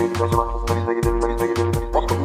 [0.00, 0.42] gitseydik acaba?
[0.54, 1.40] Aslında biz de gidebilirdik.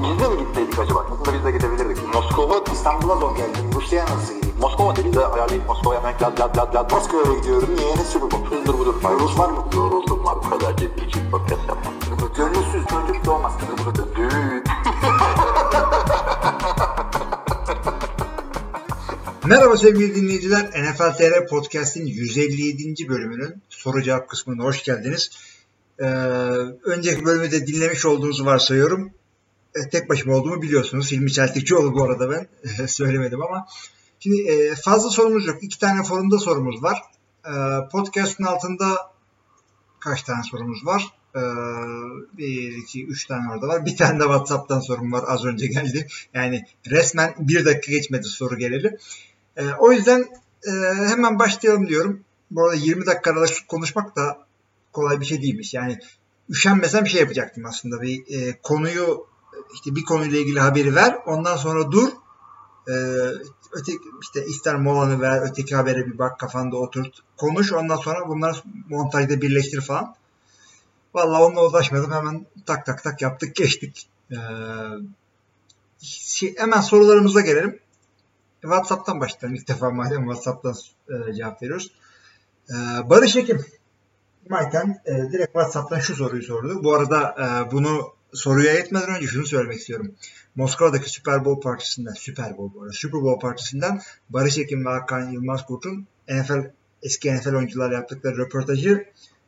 [0.03, 1.05] Biz de mi gitseydik acaba?
[1.11, 2.13] Aslında biz de gidebilirdik.
[2.13, 3.71] Moskova, İstanbul'a zor geldim.
[3.75, 4.55] Rusya'ya nasıl gideyim?
[4.59, 6.91] Moskova dedi de ayarlayıp Moskova'ya hemen lad lad lad lad.
[6.91, 7.69] Moskova'ya gidiyorum.
[7.75, 7.95] Niye?
[7.95, 8.45] Ne sürü bu?
[8.49, 8.95] Hızdır budur.
[9.19, 9.65] Rus var mı?
[9.75, 10.37] Yoruldum var.
[10.45, 11.93] Bu kadar ciddi için podcast yapmam.
[12.37, 13.53] Gönülsüz çocuk doğmaz.
[14.15, 14.63] Düğün.
[19.45, 20.65] Merhaba sevgili dinleyiciler.
[20.65, 23.09] NFL TR Podcast'in 157.
[23.09, 25.31] bölümünün soru cevap kısmına hoş geldiniz.
[25.99, 26.05] Ee,
[26.83, 29.11] önceki bölümü de dinlemiş olduğunuzu varsayıyorum.
[29.75, 31.11] E, tek başıma olduğumu biliyorsunuz.
[31.11, 32.47] Hilmi Çeltikçioğlu bu arada ben.
[32.87, 33.67] Söylemedim ama.
[34.19, 35.63] Şimdi e, fazla sorumuz yok.
[35.63, 37.01] İki tane forumda sorumuz var.
[37.45, 37.53] E,
[37.91, 38.97] podcast'ın altında
[39.99, 41.07] kaç tane sorumuz var?
[41.35, 41.41] E,
[42.37, 43.85] bir, iki, üç tane orada var.
[43.85, 45.23] Bir tane de WhatsApp'tan sorum var.
[45.27, 46.07] Az önce geldi.
[46.33, 48.97] Yani resmen bir dakika geçmedi soru geleli.
[49.57, 50.25] E, o yüzden
[50.67, 50.71] e,
[51.07, 52.23] hemen başlayalım diyorum.
[52.51, 54.44] Bu arada 20 dakika arada konuşmak da
[54.95, 55.73] kolay bir şey değilmiş.
[55.73, 55.99] Yani
[56.49, 58.01] üşenmesem şey yapacaktım aslında.
[58.01, 59.27] Bir e, konuyu
[59.73, 61.17] işte bir konuyla ilgili haberi ver.
[61.25, 62.09] Ondan sonra dur.
[62.87, 62.93] E,
[63.71, 67.19] öteki işte ister molanı ver, öteki habere bir bak kafanda oturt.
[67.37, 67.73] Konuş.
[67.73, 68.53] Ondan sonra bunları
[68.89, 70.15] montajda birleştir falan.
[71.13, 72.11] Vallahi onunla uğraşmadım.
[72.11, 74.09] Hemen tak tak tak yaptık geçtik.
[74.31, 74.35] Ee,
[76.01, 77.79] şey, hemen sorularımıza gelelim.
[78.61, 79.55] WhatsApp'tan başlayalım.
[79.55, 80.75] İlk defa madem WhatsApp'tan
[81.09, 81.91] e, cevap veriyoruz.
[82.69, 82.73] E,
[83.09, 83.65] Barış Ekim.
[84.49, 86.83] Mayten e, direkt WhatsApp'tan şu soruyu sordu.
[86.83, 90.15] Bu arada e, bunu soruya etmeden önce şunu söylemek istiyorum.
[90.55, 95.29] Moskova'daki Super Bowl partisinden, Super Bowl bu arada, Super Bowl partisinden Barış Ekim ve Hakan
[95.29, 96.71] Yılmaz Kurt'un NFL
[97.03, 99.05] eski NFL oyuncular yaptıkları röportajı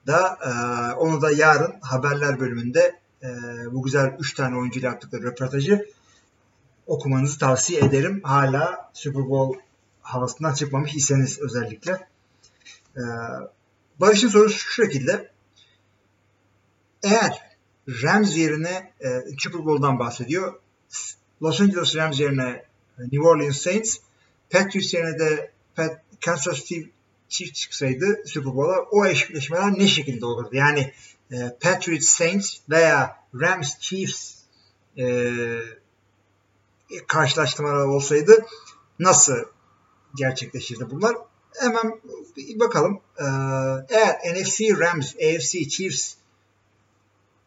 [0.07, 0.51] da e,
[0.93, 3.27] onu da yarın haberler bölümünde e,
[3.71, 5.85] bu güzel 3 tane oyuncuyla yaptıkları röportajı
[6.87, 8.21] okumanızı tavsiye ederim.
[8.23, 9.59] Hala Super Bowl
[10.01, 12.07] havasından çıkmamış iseniz özellikle.
[12.97, 13.01] Ee,
[13.99, 15.31] Barış'ın sorusu şu şekilde.
[17.03, 20.59] Eğer Rams yerine e, Super Bowl'dan bahsediyor.
[21.41, 22.65] Los Angeles Rams yerine
[22.97, 23.97] New Orleans Saints,
[24.49, 26.81] Patriots yerine de Pat, Kansas City
[27.29, 30.49] Chiefs çıksaydı Super Bowl'a o eşleşmeler ne şekilde olurdu?
[30.51, 30.93] Yani
[31.31, 34.37] e, Patriots Saints veya Rams Chiefs
[34.97, 35.05] e,
[37.07, 38.45] karşılaştırmalar olsaydı
[38.99, 39.37] nasıl
[40.15, 41.15] gerçekleşirdi bunlar?
[41.59, 42.01] Hemen
[42.55, 42.99] bakalım.
[43.19, 43.23] Ee,
[43.89, 46.13] eğer NFC Rams, AFC Chiefs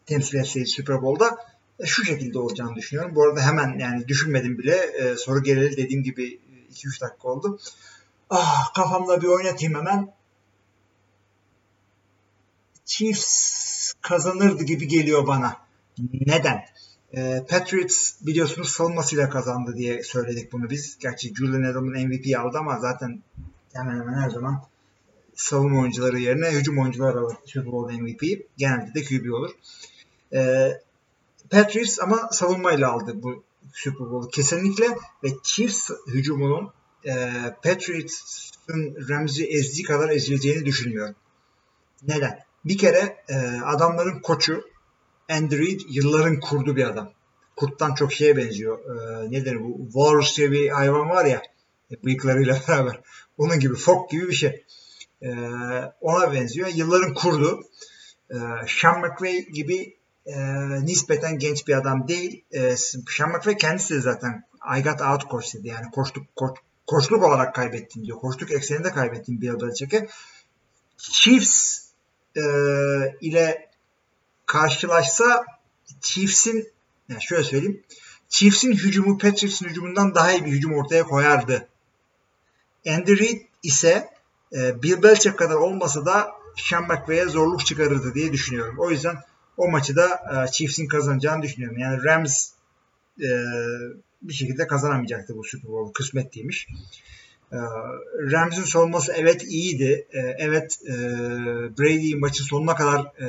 [0.05, 1.37] temsil etseydi Super Bowl'da
[1.79, 3.15] e, şu şekilde olacağını düşünüyorum.
[3.15, 4.75] Bu arada hemen yani düşünmedim bile.
[4.75, 6.39] E, soru geleli dediğim gibi
[6.73, 7.59] 2-3 dakika oldu.
[8.29, 10.13] Ah, kafamda bir oynatayım hemen.
[12.85, 15.57] Chiefs kazanırdı gibi geliyor bana.
[16.27, 16.65] Neden?
[17.13, 20.97] E, Patriots biliyorsunuz savunmasıyla kazandı diye söyledik bunu biz.
[20.99, 23.23] Gerçi Julian Edelman MVP aldı ama zaten
[23.73, 24.63] hemen hemen her zaman
[25.35, 28.47] savunma oyuncuları yerine hücum oyuncuları alır Super Bowl MVP'yi.
[28.57, 29.51] Genelde de QB olur.
[30.33, 30.71] E,
[31.49, 33.43] Patriots ama savunmayla aldı bu
[33.73, 34.85] Super Bowl'u kesinlikle
[35.23, 36.71] ve Chiefs hücumunun
[37.05, 37.13] e,
[37.63, 41.15] Patriots'ın Ramsey ezdiği kadar ezileceğini düşünmüyorum.
[42.07, 42.39] Neden?
[42.65, 44.63] Bir kere e, adamların koçu
[45.29, 47.11] Andy Reid yılların kurdu bir adam.
[47.55, 48.79] Kurttan çok şeye benziyor.
[48.79, 49.77] Ee, nedir bu?
[49.83, 51.41] Walrus diye bir hayvan var ya
[52.03, 53.01] bıyıklarıyla beraber.
[53.37, 54.65] Onun gibi, fok gibi bir şey.
[55.21, 55.29] Ee,
[56.01, 56.67] ona benziyor.
[56.67, 57.63] Yılların kurdu.
[58.31, 58.35] Ee,
[58.67, 60.35] Sean McVay gibi e,
[60.85, 62.43] nispeten genç bir adam değil.
[62.51, 64.43] Ee, Sean McVay kendisi de zaten
[64.77, 65.67] I got out coach dedi.
[65.67, 66.57] Yani koştuk, koç,
[66.87, 68.17] koçluk olarak kaybettim diyor.
[68.17, 70.07] Koçluk ekseninde kaybettim Bill Belichick'e.
[70.97, 71.81] Chiefs
[72.35, 72.41] e,
[73.21, 73.69] ile
[74.45, 75.45] karşılaşsa
[76.01, 76.67] Chiefs'in
[77.09, 77.83] yani şöyle söyleyeyim
[78.29, 81.67] Chiefs'in hücumu Patriots'ın hücumundan daha iyi bir hücum ortaya koyardı.
[82.87, 84.09] Andy Reid ise
[84.53, 88.75] e, Bill Belichick kadar olmasa da Sean McVay'e zorluk çıkarırdı diye düşünüyorum.
[88.79, 89.15] O yüzden
[89.57, 91.77] o maçı da e, Chiefs'in kazanacağını düşünüyorum.
[91.77, 92.49] Yani Rams
[93.19, 93.29] e,
[94.21, 95.93] bir şekilde kazanamayacaktı bu Super Bowl.
[95.93, 96.67] Kısmet değilmiş.
[97.51, 97.57] Ee,
[98.31, 100.07] Rams'in savunması evet iyiydi.
[100.13, 100.93] Ee, evet e,
[101.77, 103.25] Brady maçın sonuna kadar e,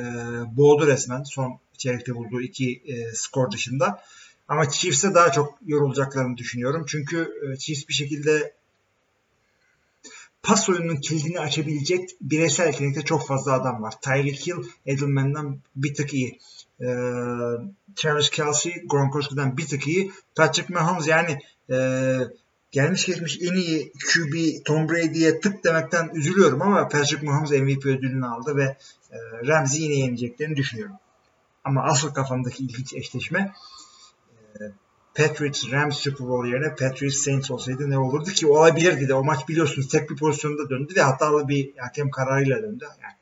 [0.57, 1.23] boğdu resmen.
[1.23, 4.01] Son çeyrekte bulduğu iki e, skor dışında.
[4.47, 6.85] Ama Chiefs'e daha çok yorulacaklarını düşünüyorum.
[6.87, 8.53] Çünkü Chiefs bir şekilde
[10.43, 13.93] pas oyununun kilidini açabilecek bireysel yetenekte çok fazla adam var.
[14.01, 16.39] Tyreek Hill Edelman'dan bir tık iyi.
[16.81, 16.85] Ee,
[17.95, 20.11] Travis Kelsey Gronkowski'den bir tık iyi.
[20.35, 21.39] Patrick Mahomes yani
[21.71, 21.77] e,
[22.71, 28.25] gelmiş geçmiş en iyi QB Tom Brady'ye tık demekten üzülüyorum ama Patrick Mahomes MVP ödülünü
[28.25, 28.77] aldı ve
[29.11, 29.17] e,
[29.47, 30.95] Ramsey yine yeneceklerini düşünüyorum.
[31.63, 33.53] Ama asıl kafamdaki ilginç eşleşme
[34.55, 34.59] e,
[35.15, 39.47] Patriots Rams Super Bowl yerine Patriots Saints olsaydı ne olurdu ki olabilirdi de o maç
[39.49, 42.85] biliyorsunuz tek bir pozisyonda döndü ve hatalı bir hakem kararıyla döndü.
[43.01, 43.13] Yani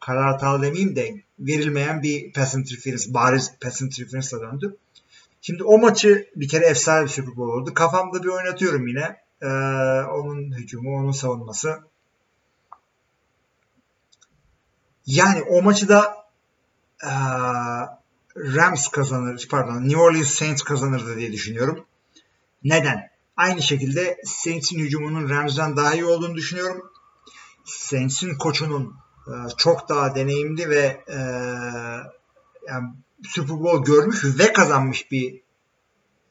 [0.00, 4.76] karar hatalı demeyeyim de verilmeyen bir pass interference, bariz pass interference'a döndü.
[5.40, 7.74] Şimdi o maçı bir kere efsane bir Super Bowl oldu.
[7.74, 9.16] Kafamda bir oynatıyorum yine.
[9.42, 9.46] Ee,
[10.02, 11.78] onun hücumu, onun savunması.
[15.06, 16.16] Yani o maçı da
[17.04, 17.10] ee,
[18.36, 21.86] Rams kazanır, pardon New Orleans Saints kazanırdı diye düşünüyorum.
[22.64, 23.10] Neden?
[23.36, 26.90] Aynı şekilde Saints'in hücumunun Rams'den daha iyi olduğunu düşünüyorum.
[27.64, 28.94] Saints'in koçunun
[29.26, 31.18] e, çok daha deneyimli ve e,
[32.68, 32.88] yani
[33.28, 35.42] Super Bowl görmüş ve kazanmış bir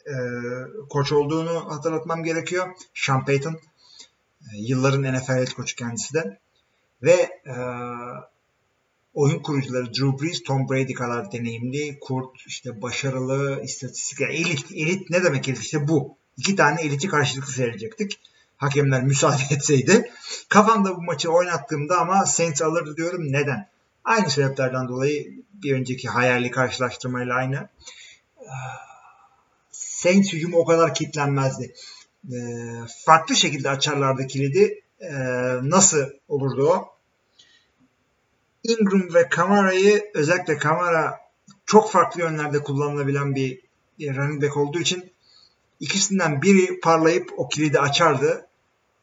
[0.08, 0.16] e,
[0.90, 2.68] koç olduğunu hatırlatmam gerekiyor.
[2.94, 3.54] Sean Payton.
[3.54, 6.40] E, yılların NFL koçu kendisi de.
[7.04, 7.56] Ve e,
[9.14, 15.24] oyun kurucuları Drew Brees, Tom Brady kadar deneyimli, kurt, işte başarılı, istatistik, elit, elit ne
[15.24, 15.60] demek elit?
[15.60, 16.18] İşte bu.
[16.38, 18.20] İki tane eliti karşılıklı seyredecektik.
[18.58, 20.12] Hakemler müsaade etseydi.
[20.50, 23.32] Kafamda bu maçı oynattığımda ama Saints alırdı diyorum.
[23.32, 23.70] Neden?
[24.04, 27.70] Aynı sebeplerden dolayı bir önceki hayali karşılaştırmayla aynı.
[29.72, 31.74] Saints hücumu o kadar kilitlenmezdi.
[32.32, 32.38] E,
[33.06, 34.84] farklı şekilde açarlardı kilidi.
[35.00, 35.12] E,
[35.62, 36.99] nasıl olurdu o?
[38.70, 41.20] Ingram ve Kamara'yı özellikle Kamara
[41.66, 43.62] çok farklı yönlerde kullanılabilen bir
[44.02, 45.14] running back olduğu için
[45.80, 48.48] ikisinden biri parlayıp o kilidi açardı.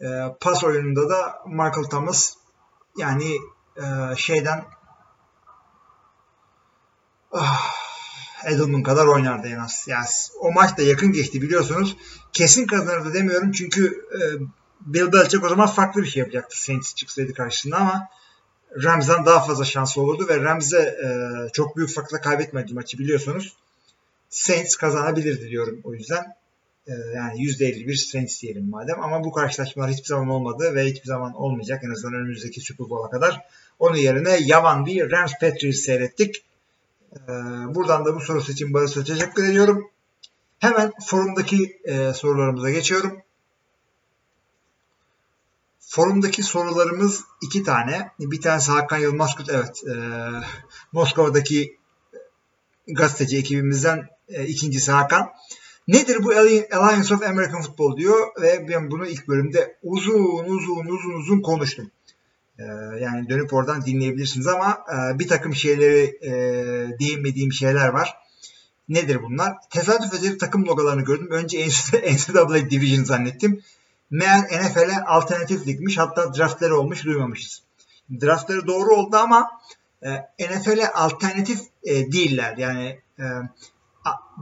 [0.00, 0.06] E,
[0.40, 2.34] pas oyununda da Michael Thomas
[2.96, 3.36] yani
[3.76, 4.64] e, şeyden
[7.32, 7.72] ah,
[8.44, 9.84] Edelman kadar oynardı en az.
[9.88, 10.06] Yani
[10.40, 11.96] o maç da yakın geçti biliyorsunuz.
[12.32, 14.18] Kesin kazanırdı demiyorum çünkü e,
[14.80, 18.08] Bill Belichick o zaman farklı bir şey yapacaktı Saints çıksaydı karşısında ama
[18.84, 21.08] Rams'dan daha fazla şanslı olurdu ve Rams'e e,
[21.52, 23.56] çok büyük farkla kaybetmedi maçı biliyorsunuz.
[24.30, 26.34] Saints kazanabilirdi diyorum o yüzden.
[26.86, 29.02] E, yani %51 Saints diyelim madem.
[29.02, 33.10] Ama bu karşılaşmalar hiçbir zaman olmadı ve hiçbir zaman olmayacak en azından önümüzdeki Super Bowl'a
[33.10, 33.46] kadar.
[33.78, 36.44] Onun yerine yavan bir Rams Patriots seyrettik.
[37.14, 37.32] E,
[37.74, 39.90] buradan da bu sorusu için Barış'a teşekkür ediyorum.
[40.58, 43.22] Hemen forumdaki e, sorularımıza geçiyorum.
[45.96, 48.10] Forumdaki sorularımız iki tane.
[48.20, 49.48] Bir tanesi Hakan Yılmazkurt.
[49.50, 49.82] Evet.
[49.86, 49.94] E,
[50.92, 51.76] Moskova'daki
[52.88, 55.28] gazeteci ekibimizden e, ikincisi Hakan.
[55.88, 56.30] Nedir bu
[56.72, 61.90] Alliance of American Football diyor ve ben bunu ilk bölümde uzun uzun uzun uzun konuştum.
[62.58, 62.64] Ee,
[63.00, 66.30] yani dönüp oradan dinleyebilirsiniz ama e, bir takım şeyleri e,
[67.00, 68.14] değinmediğim şeyler var.
[68.88, 69.56] Nedir bunlar?
[69.70, 71.28] Tesadüf eseri takım logolarını gördüm.
[71.30, 71.68] Önce
[72.14, 73.62] NCAA Division zannettim.
[74.10, 75.98] Meğer NFL'e alternatif ligmiş.
[75.98, 77.62] Hatta draftları olmuş duymamışız.
[78.20, 79.50] Draftları doğru oldu ama
[80.02, 80.10] e,
[80.40, 82.56] NFL'e alternatif e, değiller.
[82.56, 83.24] Yani e,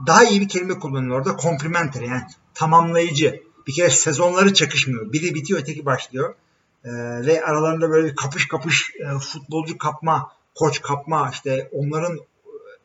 [0.07, 1.37] daha iyi bir kelime kullanılıyor orada.
[1.37, 2.23] Complementary yani
[2.53, 3.43] tamamlayıcı.
[3.67, 5.13] Bir kere sezonları çakışmıyor.
[5.13, 6.35] Biri bitiyor öteki başlıyor.
[6.83, 6.89] E,
[7.25, 12.19] ve aralarında böyle kapış kapış e, futbolcu kapma, koç kapma işte onların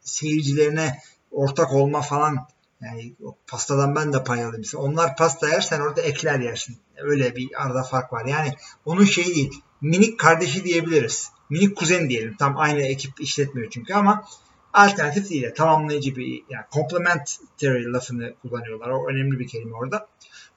[0.01, 0.99] seyircilerine
[1.31, 2.47] ortak olma falan
[2.83, 4.65] yani o pastadan ben de pay alayım.
[4.77, 6.77] Onlar pasta yer sen orada ekler yersin.
[6.97, 8.25] Öyle bir arada fark var.
[8.25, 8.55] Yani
[8.85, 9.63] onun şeyi değil.
[9.81, 11.31] Minik kardeşi diyebiliriz.
[11.51, 12.37] Minik kuzen diyelim.
[12.39, 14.25] Tam aynı ekip işletmiyor çünkü ama
[14.73, 15.55] alternatif değil.
[15.57, 18.89] Tamamlayıcı bir yani complementary lafını kullanıyorlar.
[18.89, 20.07] O önemli bir kelime orada.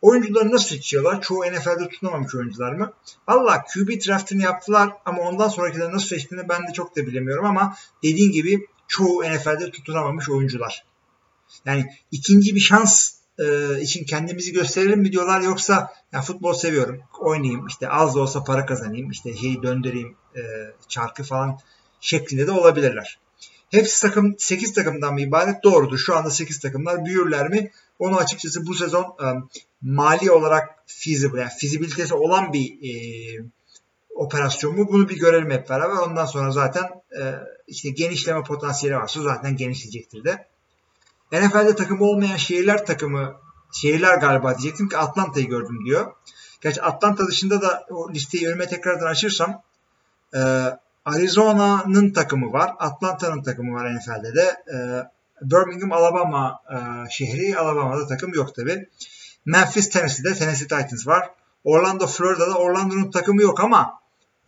[0.02, 1.22] Oyuncuları nasıl seçiyorlar?
[1.22, 2.94] Çoğu NFL'de tutunamamış oyuncular mı?
[3.28, 7.76] Valla QB draftını yaptılar ama ondan sonrakileri nasıl seçtiğini ben de çok da bilemiyorum ama
[8.04, 10.86] dediğin gibi çoğu NFL'de tutunamamış oyuncular.
[11.66, 13.46] Yani ikinci bir şans e,
[13.82, 18.66] için kendimizi gösterelim mi diyorlar yoksa ya futbol seviyorum oynayayım işte az da olsa para
[18.66, 20.42] kazanayım işte şeyi döndüreyim e,
[20.88, 21.60] çarkı falan
[22.02, 23.20] şeklinde de olabilirler.
[23.72, 25.98] Hepsi takım 8 takımdan bir ibaret doğrudur.
[25.98, 27.72] Şu anda 8 takımlar büyürler mi?
[28.00, 29.26] Onu açıkçası bu sezon e,
[29.82, 32.92] mali olarak feasible yani fizibilitesi olan bir e,
[34.16, 34.88] operasyon mu?
[34.88, 35.96] Bunu bir görelim hep beraber.
[35.96, 36.84] Ondan sonra zaten
[37.22, 37.22] e,
[37.68, 40.48] işte genişleme potansiyeli varsa zaten genişleyecektir de.
[41.34, 43.36] NFL'de takım olmayan şehirler takımı
[43.74, 46.14] şehirler galiba diyecektim ki Atlanta'yı gördüm diyor.
[46.62, 49.62] Gerçi Atlanta dışında da o listeyi önüme tekrardan açırsam
[50.36, 50.40] e,
[51.06, 52.74] Arizona'nın takımı var.
[52.80, 54.64] Atlanta'nın takımı var NFL'de de.
[54.74, 54.78] E,
[55.42, 56.78] Birmingham, Alabama e,
[57.10, 57.58] şehri.
[57.58, 58.90] Alabama'da takım yok tabi.
[59.46, 61.30] Memphis, Tennessee'de Tennessee Titans var.
[61.64, 64.00] Orlando, Florida'da Orlando'nun takımı yok ama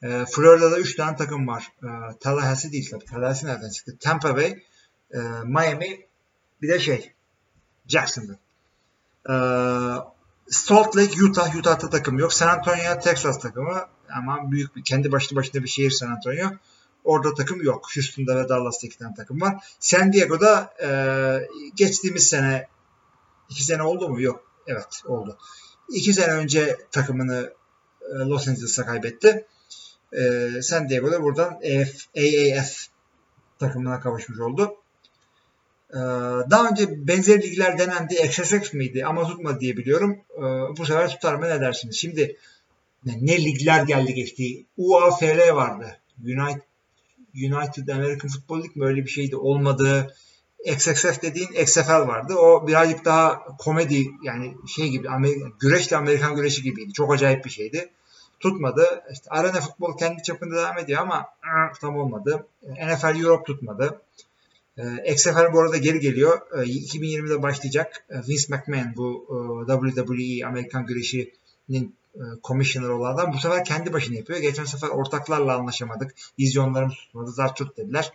[0.04, 1.72] e, Florida'da 3 tane takım var.
[1.84, 1.88] E,
[2.20, 3.06] Tallahassee değil tabii.
[3.06, 3.98] Tallahassee nereden çıktı?
[4.00, 4.64] Tampa Bay,
[5.14, 6.06] e, Miami,
[6.62, 7.14] bir de şey
[7.88, 8.40] Jacksonville.
[9.30, 9.34] Ee,
[10.50, 11.56] Salt Lake, Utah.
[11.56, 12.34] Utah'ta takım yok.
[12.34, 13.86] San Antonio, Texas takımı.
[14.10, 16.50] Ama büyük bir, kendi başlı başına bir şehir San Antonio.
[17.04, 17.86] Orada takım yok.
[17.96, 19.64] Houston'da ve Dallas'ta iki tane takım var.
[19.80, 20.90] San Diego'da e,
[21.76, 22.68] geçtiğimiz sene
[23.50, 24.22] iki sene oldu mu?
[24.22, 24.44] Yok.
[24.68, 25.38] Evet oldu.
[25.90, 27.54] İki sene önce takımını
[28.02, 29.48] e, Los Angeles'a kaybetti.
[30.14, 32.88] E, San Diego'da buradan AF, AAF
[33.60, 34.76] takımına kavuşmuş oldu.
[35.96, 36.00] E,
[36.50, 38.16] daha önce benzer ligler denendi.
[38.16, 40.18] XSX miydi ama tutmadı diye biliyorum.
[40.38, 40.42] E,
[40.78, 41.96] bu sefer tutar mı ne dersiniz?
[41.96, 42.38] Şimdi
[43.06, 44.66] ne, ligler geldi geçti.
[44.78, 46.00] UAFL vardı.
[46.24, 46.62] United
[47.36, 50.16] United American Football League mi öyle bir şeydi olmadı.
[50.66, 52.34] XXF dediğin XFL vardı.
[52.36, 56.94] O birazcık daha komedi yani şey gibi Amerika, güreşle Amerikan güreşi gibiydi.
[56.94, 57.90] Çok acayip bir şeydi.
[58.40, 59.04] Tutmadı.
[59.12, 62.48] İşte Arena futbol kendi çapında devam ediyor ama ıı, tam olmadı.
[62.64, 64.02] NFL Europe tutmadı.
[65.16, 66.42] XFL bu arada geri geliyor.
[66.52, 68.06] 2020'de başlayacak.
[68.10, 69.28] Vince McMahon bu
[69.68, 71.96] WWE Amerikan güreşinin
[72.44, 74.40] commissioner olan adam bu sefer kendi başına yapıyor.
[74.40, 76.16] Geçen sefer ortaklarla anlaşamadık.
[76.40, 77.32] Vizyonlarımız tutmadı.
[77.32, 78.12] Zart tut dediler.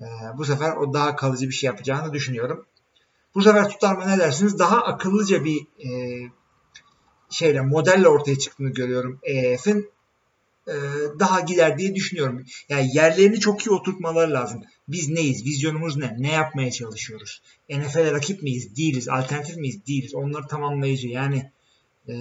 [0.00, 0.04] Ee,
[0.38, 2.66] bu sefer o daha kalıcı bir şey yapacağını düşünüyorum.
[3.34, 4.58] Bu sefer tutar mı ne dersiniz?
[4.58, 5.90] Daha akıllıca bir e,
[7.30, 9.90] şeyle modelle ortaya çıktığını görüyorum EF'in.
[10.68, 10.74] E,
[11.18, 12.44] daha gider diye düşünüyorum.
[12.68, 14.62] Yani yerlerini çok iyi oturtmaları lazım.
[14.88, 15.44] Biz neyiz?
[15.44, 16.16] Vizyonumuz ne?
[16.18, 17.42] Ne yapmaya çalışıyoruz?
[17.70, 18.76] NFL'e rakip miyiz?
[18.76, 19.08] Değiliz.
[19.08, 19.86] Alternatif miyiz?
[19.86, 20.14] Değiliz.
[20.14, 21.08] Onları tamamlayıcı.
[21.08, 21.50] Yani
[22.08, 22.14] e,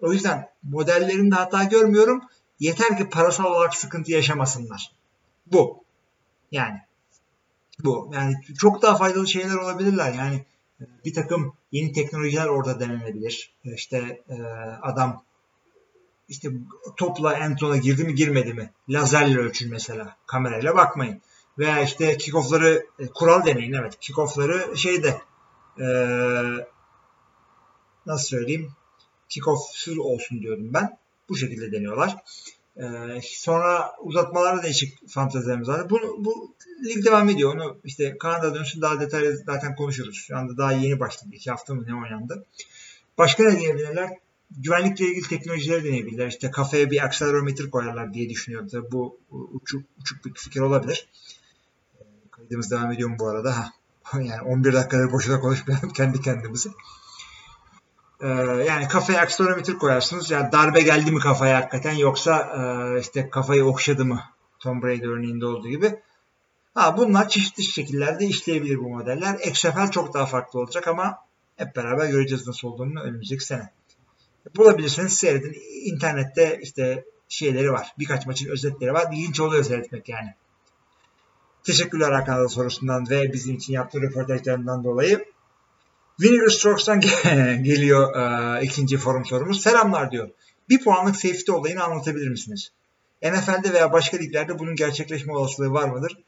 [0.00, 2.22] o yüzden modellerinde hata görmüyorum.
[2.60, 4.92] Yeter ki parasal olarak sıkıntı yaşamasınlar.
[5.46, 5.84] Bu.
[6.52, 6.78] Yani
[7.84, 8.10] bu.
[8.14, 10.12] Yani çok daha faydalı şeyler olabilirler.
[10.12, 10.44] Yani
[10.80, 13.54] e, bir takım yeni teknolojiler orada denenebilir.
[13.64, 14.42] E, işte e,
[14.82, 15.24] adam
[16.28, 16.48] işte
[16.96, 18.70] topla Enton'a girdi mi girmedi mi?
[18.88, 20.16] Lazerle ölçün mesela.
[20.26, 21.22] Kamerayla bakmayın.
[21.58, 24.00] Veya işte kickoff'ları kural deneyin evet.
[24.00, 25.20] Kickoff'ları şeyde
[25.80, 25.86] e,
[28.06, 28.72] nasıl söyleyeyim
[29.28, 30.98] kickoff'suz olsun diyorum ben.
[31.28, 32.16] Bu şekilde deniyorlar.
[32.76, 35.90] Ee, sonra uzatmalarda değişik fantezilerimiz var.
[35.90, 37.54] Bu, bu lig devam ediyor.
[37.54, 40.16] Onu işte Kanada dönsün daha detaylı zaten konuşuruz.
[40.16, 41.30] Şu anda daha yeni başladı.
[41.32, 42.44] İki hafta mı ne oynandı.
[43.18, 44.10] Başka ne diyebilirler?
[44.58, 46.26] Güvenlikle ilgili teknolojileri deneyebilirler.
[46.26, 48.68] İşte kafaya bir akselerometre koyarlar diye düşünüyorum.
[48.68, 51.08] Tabii bu uçuk, uçuk bir fikir olabilir.
[52.46, 53.56] Kaydımız devam ediyor bu arada?
[53.56, 53.72] Ha.
[54.22, 56.68] Yani 11 dakikadır boşuna konuşmayalım kendi kendimizi.
[58.20, 58.28] Ee,
[58.66, 60.30] yani kafaya akselerometre koyarsınız.
[60.30, 64.20] Yani darbe geldi mi kafaya hakikaten yoksa e, işte kafayı okşadı mı
[64.58, 66.00] Tom Brady örneğinde olduğu gibi.
[66.74, 69.34] Ha, bunlar çeşitli şekillerde işleyebilir bu modeller.
[69.34, 71.18] XFL çok daha farklı olacak ama
[71.56, 73.70] hep beraber göreceğiz nasıl olduğunu önümüzdeki sene.
[74.56, 75.56] Bulabilirsiniz seyredin.
[75.84, 77.94] İnternette işte şeyleri var.
[77.98, 79.12] Birkaç maçın özetleri var.
[79.12, 80.34] İlginç oluyor seyretmek yani.
[81.66, 85.24] Teşekkürler Hakan sorusundan ve bizim için yaptığı röportajlarından dolayı.
[86.20, 87.00] Vinegar Strokes'tan
[87.62, 89.60] geliyor e, ikinci forum sorumuz.
[89.60, 90.30] Selamlar diyor.
[90.68, 92.72] Bir puanlık safety olayını anlatabilir misiniz?
[93.22, 96.18] NFL'de veya başka liglerde bunun gerçekleşme olasılığı var mıdır?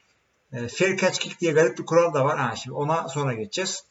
[0.53, 2.37] E, fair catch kick diye garip bir kural da var.
[2.37, 3.83] Ha, şimdi ona sonra geçeceğiz.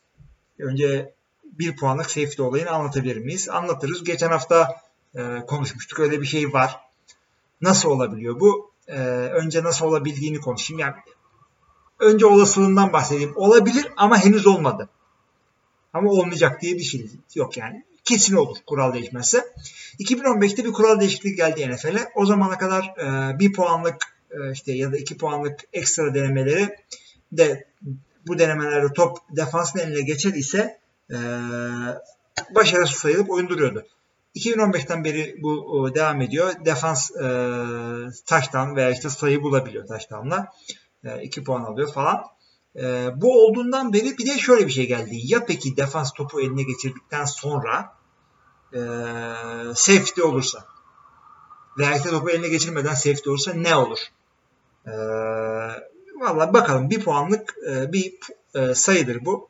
[0.58, 1.14] Önce
[1.44, 3.48] bir puanlık safety olayını anlatabilir miyiz?
[3.48, 4.04] Anlatırız.
[4.04, 4.76] Geçen hafta
[5.14, 6.00] e, konuşmuştuk.
[6.00, 6.80] Öyle bir şey var.
[7.60, 8.70] Nasıl olabiliyor bu?
[8.88, 10.78] E, önce nasıl olabildiğini konuşayım.
[10.78, 10.94] Yani
[11.98, 13.32] önce olasılığından bahsedeyim.
[13.36, 14.88] Olabilir ama henüz olmadı.
[15.92, 17.84] Ama olmayacak diye bir şey yok yani.
[18.04, 19.44] Kesin olur kural değişmezse.
[19.98, 22.08] 2015'te bir kural değişikliği geldi NFL'e.
[22.14, 23.96] O zamana kadar e, bir puanlık
[24.30, 26.76] e, işte ya da iki puanlık ekstra denemeleri
[27.32, 27.64] de
[28.26, 30.78] bu denemelerde top defansın eline geçer ise
[31.10, 31.16] e,
[32.54, 33.86] başarısız sayılıp oyun duruyordu.
[34.36, 36.64] 2015'ten beri bu devam ediyor.
[36.64, 37.26] Defans e,
[38.26, 40.52] taştan veya işte sayı bulabiliyor taştanla.
[41.04, 42.24] E, 2 puan alıyor falan.
[42.76, 45.20] E, bu olduğundan beri bir de şöyle bir şey geldi.
[45.24, 47.94] Ya peki defans topu eline geçirdikten sonra
[48.72, 48.78] e,
[49.74, 50.64] safety olursa
[51.78, 53.98] veya topu eline geçirmeden safety olursa ne olur?
[54.86, 54.92] E,
[56.18, 58.14] Valla bakalım bir puanlık e, bir
[58.54, 59.48] e, sayıdır bu.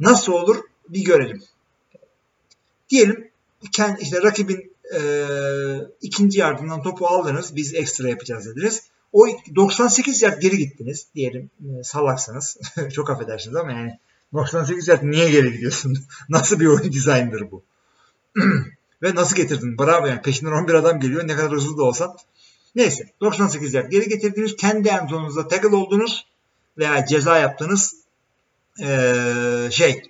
[0.00, 0.56] Nasıl olur
[0.88, 1.42] bir görelim.
[2.88, 3.30] Diyelim
[3.72, 5.00] kendi, işte rakibin e,
[6.00, 8.82] ikinci yardımdan topu aldınız biz ekstra yapacağız dediniz.
[9.12, 12.56] O 98 yard geri gittiniz diyelim e, salaksınız.
[12.92, 13.98] Çok affedersiniz ama yani
[14.32, 15.96] 98 yard niye geri gidiyorsun?
[16.28, 17.62] Nasıl bir oyun dizaynıdır bu?
[19.02, 19.78] Ve nasıl getirdin?
[19.78, 22.16] Bravo yani peşinden 11 adam geliyor ne kadar hızlı da olsan.
[22.74, 24.56] Neyse 98 yard geri getirdiniz.
[24.56, 26.26] Kendi end zonunuzda tackle oldunuz
[26.78, 27.94] veya ceza yaptınız.
[28.82, 30.02] Ee, şey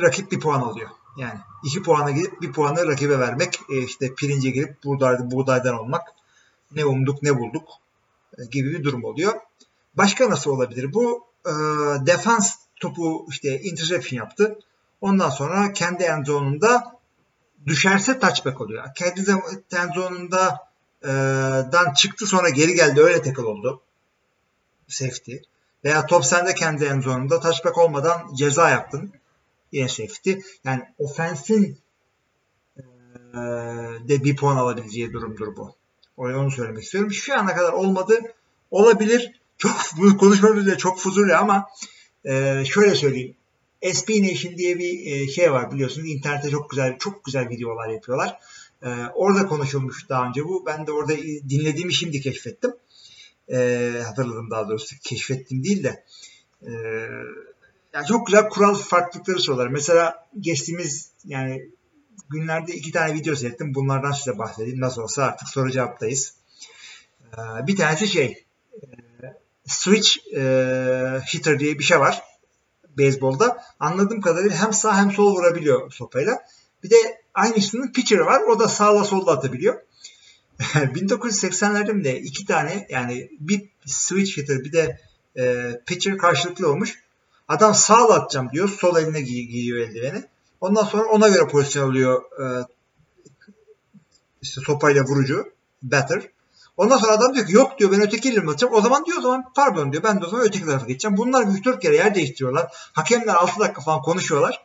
[0.00, 0.88] rakip bir puan alıyor.
[1.18, 3.60] Yani iki puana gidip bir puanı rakibe vermek.
[3.70, 6.08] E işte pirince girip buğday, buğdaydan olmak
[6.74, 7.68] ne umduk ne bulduk
[8.38, 9.40] e, gibi bir durum oluyor.
[9.94, 10.92] Başka nasıl olabilir?
[10.92, 11.52] Bu e,
[12.06, 14.58] defans topu işte interception yaptı.
[15.00, 16.98] Ondan sonra kendi end zone'unda
[17.66, 18.84] düşerse touchback oluyor.
[18.94, 19.20] Kendi
[19.76, 20.68] end zone'unda
[21.02, 21.08] e,
[21.72, 23.80] dan çıktı sonra geri geldi öyle tackle oldu.
[24.88, 25.36] Safety.
[25.84, 29.12] Veya top sende kendi end zone'unda touchback olmadan ceza yaptın.
[29.72, 30.32] Yine safety.
[30.64, 31.78] Yani ofensin
[32.78, 33.38] e,
[34.08, 35.77] de bir puan alabileceği durumdur bu.
[36.18, 37.12] Onu söylemek istiyorum.
[37.12, 38.18] Şu ana kadar olmadı.
[38.70, 39.32] Olabilir.
[39.58, 41.66] Çok bunu konuşmamız bile çok fuzuli ama
[42.24, 43.34] e, şöyle söyleyeyim.
[43.92, 46.08] SB Nation diye bir e, şey var biliyorsunuz.
[46.08, 48.38] İnternette çok güzel çok güzel videolar yapıyorlar.
[48.82, 50.66] E, orada konuşulmuş daha önce bu.
[50.66, 51.16] Ben de orada
[51.48, 52.72] dinlediğimi şimdi keşfettim.
[53.52, 54.96] E, hatırladım daha doğrusu.
[55.02, 56.04] Keşfettim değil de.
[56.62, 56.70] E,
[57.94, 59.68] yani çok güzel kural farklılıkları sorular.
[59.68, 61.68] Mesela geçtiğimiz yani
[62.30, 63.74] günlerde iki tane video seyrettim.
[63.74, 64.80] Bunlardan size bahsedeyim.
[64.80, 66.34] Nasıl olsa artık soru cevaptayız.
[67.32, 68.44] Ee, bir tanesi şey
[68.74, 68.86] e,
[69.66, 70.40] switch e,
[71.34, 72.22] hitter diye bir şey var.
[72.98, 73.64] Beyzbolda.
[73.80, 76.38] Anladığım kadarıyla hem sağ hem sol vurabiliyor sopayla.
[76.84, 78.42] Bir de aynısının pitcher'ı var.
[78.42, 79.80] O da sağla solla atabiliyor.
[80.58, 85.00] 1980'lerde de iki tane yani bir switch hitter bir de
[85.38, 87.02] e, pitcher karşılıklı olmuş.
[87.48, 88.68] Adam sağla atacağım diyor.
[88.68, 90.24] Sol eline giy- giyiyor eldiveni.
[90.60, 92.66] Ondan sonra ona göre pozisyon alıyor e,
[94.42, 96.28] işte sopayla vurucu batter.
[96.76, 98.74] Ondan sonra adam diyor ki yok diyor ben öteki elimle atacağım.
[98.74, 101.16] O zaman diyor o zaman pardon diyor ben de o zaman öteki tarafa geçeceğim.
[101.16, 102.72] Bunlar 3-4 kere yer değiştiriyorlar.
[102.92, 104.64] Hakemler 6 dakika falan konuşuyorlar.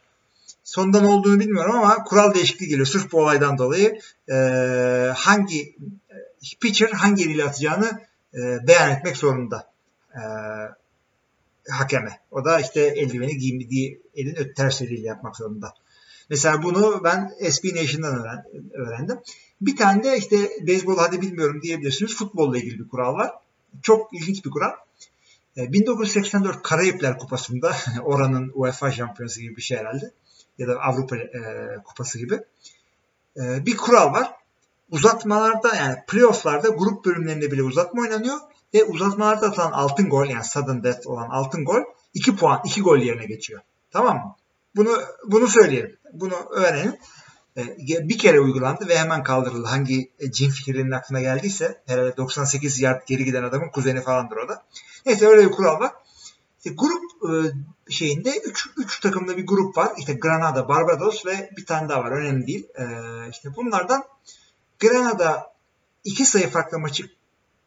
[0.63, 2.88] Sonunda ne olduğunu bilmiyorum ama kural değişikliği geliyor.
[2.88, 4.35] Sırf bu olaydan dolayı e,
[5.15, 5.75] hangi
[6.62, 8.01] pitcher hangi eliyle atacağını
[8.33, 9.71] e, beyan etmek zorunda.
[10.15, 10.21] E,
[11.74, 12.20] hakeme.
[12.32, 15.74] O da işte eldiveni giydiği elin ters eliyle yapmak zorunda.
[16.30, 19.20] Mesela bunu ben SB Nation'dan öğrendim.
[19.62, 22.15] Bir tane de işte beyzbol hadi bilmiyorum diyebilirsiniz.
[22.15, 23.32] Futbolla ilgili bir kural var.
[23.82, 24.72] Çok ilginç bir kural.
[25.58, 30.12] 1984 Karayipler Kupası'nda oranın UEFA şampiyonası gibi bir şey herhalde
[30.58, 31.32] ya da Avrupa e,
[31.84, 32.39] Kupası gibi
[33.38, 34.32] e, bir kural var.
[34.92, 38.38] Uzatmalarda yani playofflarda grup bölümlerinde bile uzatma oynanıyor
[38.74, 41.82] ve uzatmalarda atılan altın gol yani sudden death olan altın gol
[42.13, 43.62] 2 puan 2 gol yerine geçiyor.
[43.92, 44.36] Tamam mı?
[44.75, 45.98] Bunu bunu söyleyelim.
[46.13, 47.00] Bunu öğrenin.
[47.88, 49.68] Bir kere uygulandı ve hemen kaldırıldı.
[49.68, 54.64] Hangi cin fikirlerinin aklına geldiyse herhalde 98 yard geri giden adamın kuzeni falandır o da.
[55.05, 55.92] Neyse öyle bir kural var.
[56.57, 57.03] İşte grup
[57.90, 59.94] şeyinde 3 3 takımda bir grup var.
[59.98, 62.12] İşte Granada, Barbados ve bir tane daha var.
[62.12, 62.68] Önemli değil.
[63.29, 64.03] İşte bunlardan
[64.79, 65.53] Granada
[66.03, 67.09] iki sayı farklı maçı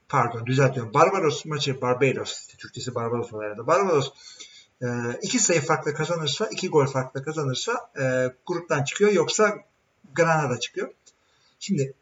[0.09, 0.95] pardon düzeltiyorum.
[0.95, 2.41] Barbados maçı Barbados.
[2.41, 3.67] İşte Türkçesi Barbados olaylarda.
[3.67, 4.13] Barbados
[4.83, 4.87] e,
[5.23, 9.13] iki sayı farklı kazanırsa, iki gol farklı kazanırsa e, gruptan çıkıyor.
[9.13, 9.55] Yoksa
[10.15, 10.91] Granada çıkıyor.
[11.59, 11.95] Şimdi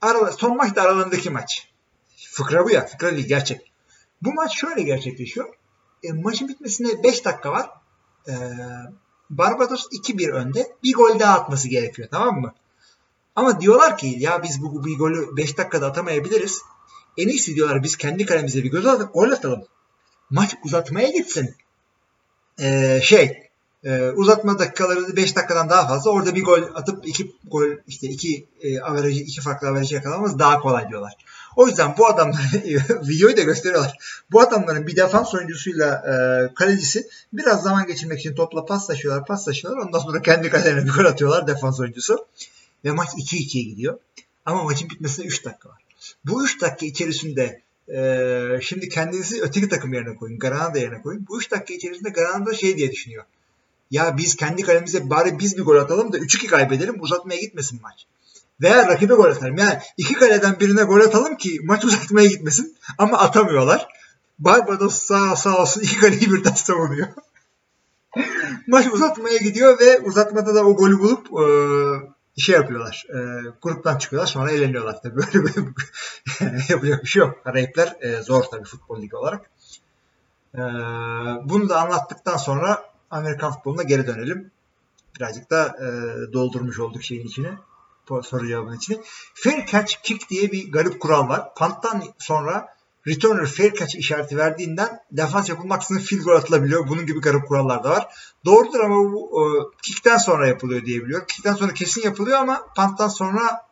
[0.00, 1.68] ara, son maç da aralarındaki maç.
[2.16, 2.86] Fıkra bu ya.
[2.86, 3.72] Fıkra değil gerçek.
[4.22, 5.54] Bu maç şöyle gerçekleşiyor.
[6.02, 7.70] E, maçın bitmesine 5 dakika var.
[8.28, 8.32] E,
[9.30, 10.76] Barbados 2-1 önde.
[10.82, 12.08] Bir gol daha atması gerekiyor.
[12.10, 12.54] Tamam mı?
[13.36, 16.62] Ama diyorlar ki ya biz bu bir golü 5 dakikada atamayabiliriz.
[17.18, 19.30] En iyisi diyorlar biz kendi kalemize bir göz atıp gol.
[20.30, 21.54] Maç uzatmaya gitsin.
[22.60, 23.50] Ee, şey
[23.84, 26.10] e, uzatma dakikaları 5 dakikadan daha fazla.
[26.10, 30.60] Orada bir gol atıp iki gol işte iki e, averajı, iki farklı averajı yakalamamız daha
[30.60, 31.16] kolay diyorlar.
[31.56, 32.50] O yüzden bu adamlar
[33.08, 33.98] videoyu da gösteriyorlar.
[34.32, 36.14] Bu adamların bir defans oyuncusuyla e,
[36.54, 39.86] kalecisi biraz zaman geçirmek için topla paslaşıyorlar, paslaşıyorlar.
[39.86, 42.26] Ondan sonra kendi kalelerine bir gol atıyorlar defans oyuncusu.
[42.84, 43.98] Ve maç 2-2'ye gidiyor.
[44.46, 45.81] Ama maçın bitmesine 3 dakika var.
[46.24, 50.38] Bu 3 dakika içerisinde e, şimdi kendinizi öteki takım yerine koyun.
[50.38, 51.26] Granada yerine koyun.
[51.28, 53.24] Bu 3 dakika içerisinde Granada şey diye düşünüyor.
[53.90, 58.06] Ya biz kendi kalemize bari biz bir gol atalım da 3-2 kaybedelim uzatmaya gitmesin maç.
[58.62, 59.56] Veya rakibe gol atalım.
[59.56, 62.76] Yani iki kaleden birine gol atalım ki maç uzatmaya gitmesin.
[62.98, 63.88] Ama atamıyorlar.
[64.38, 67.08] Barbados sağ, sağ olsun iki kaleyi birden savunuyor.
[68.66, 71.44] maç uzatmaya gidiyor ve uzatmada da o golü bulup e,
[72.36, 73.06] şey yapıyorlar.
[73.08, 73.18] E,
[73.62, 75.02] gruptan çıkıyorlar sonra eğleniyorlar.
[75.02, 77.44] Tabii böyle bir yapacak bir şey yok.
[77.44, 79.50] Karayipler e, zor tabii futbol ligi olarak.
[80.54, 80.60] E,
[81.44, 84.50] bunu da anlattıktan sonra Amerikan futboluna geri dönelim.
[85.16, 85.86] Birazcık da e,
[86.32, 87.58] doldurmuş olduk şeyin içine.
[88.22, 88.98] Soru cevabının içine.
[89.34, 91.54] Fair catch kick diye bir garip kural var.
[91.54, 96.88] Punt'tan sonra returner fair catch işareti verdiğinden defans yapılmaksızın field goal atılabiliyor.
[96.88, 98.06] Bunun gibi garip kurallar da var.
[98.44, 99.44] Doğrudur ama bu e,
[99.82, 101.26] kickten sonra yapılıyor diyebiliyor.
[101.26, 103.66] Kickten sonra kesin yapılıyor ama punt'tan sonra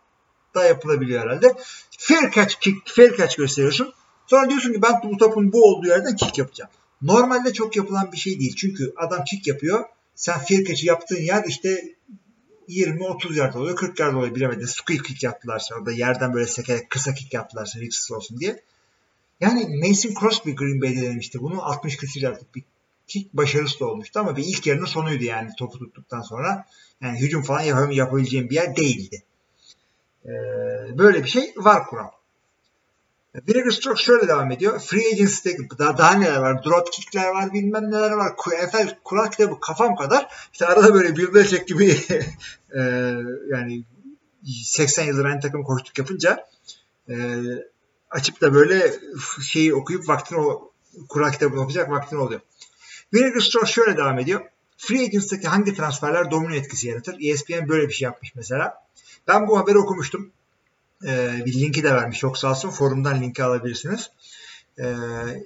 [0.55, 1.57] da yapılabiliyor herhalde.
[1.99, 3.93] Fair catch kick, fair catch gösteriyorsun.
[4.27, 6.71] Sonra diyorsun ki ben bu topun bu olduğu yerden kick yapacağım.
[7.03, 8.57] Normalde çok yapılan bir şey değil.
[8.57, 9.85] Çünkü adam kick yapıyor.
[10.15, 11.85] Sen fair catch'i yaptığın yer işte
[12.69, 14.67] 20-30 yard oluyor, 40 yard oluyor bilemedin.
[14.67, 18.63] Squeak kick yaptılarsa orada yerden böyle sekerek kısa kick yaptılarsa risksiz olsun diye.
[19.41, 21.41] Yani Mason Crosby Green Bay'de denemişti.
[21.41, 22.65] Bunu 60 küsur yardlık bir
[23.07, 26.67] kick başarısı da olmuştu ama bir ilk yarının sonuydu yani topu tuttuktan sonra.
[27.01, 29.23] Yani hücum falan yap yapabileceğim bir yer değildi.
[30.25, 30.31] Ee,
[30.99, 32.09] böyle bir şey var kural.
[33.49, 34.81] Vinegar Stroke şöyle devam ediyor.
[34.81, 36.65] Free Agency'de daha, daha neler var?
[36.65, 38.33] Drop kickler var, bilmem neler var.
[38.67, 40.29] NFL kural kitabı kafam kadar.
[40.53, 41.97] İşte arada böyle Bill Belichick gibi
[42.75, 42.81] e,
[43.51, 43.85] yani
[44.65, 46.47] 80 yıldır aynı takım koştuk yapınca
[47.09, 47.15] e,
[48.11, 48.95] açıp da böyle
[49.43, 50.73] şeyi okuyup vaktini o
[51.09, 52.41] kural kitabını okuyacak vaktin oluyor.
[53.15, 54.41] Vinegar Store şöyle devam ediyor.
[54.77, 57.17] Free Agency'deki hangi transferler domino etkisi yaratır?
[57.21, 58.75] ESPN böyle bir şey yapmış mesela.
[59.29, 60.33] Ben bu haberi okumuştum.
[61.05, 62.19] Ee, bir linki de vermiş.
[62.19, 62.71] Çok sağ olsun.
[62.71, 64.11] Forumdan linki alabilirsiniz.
[64.79, 64.85] Ee,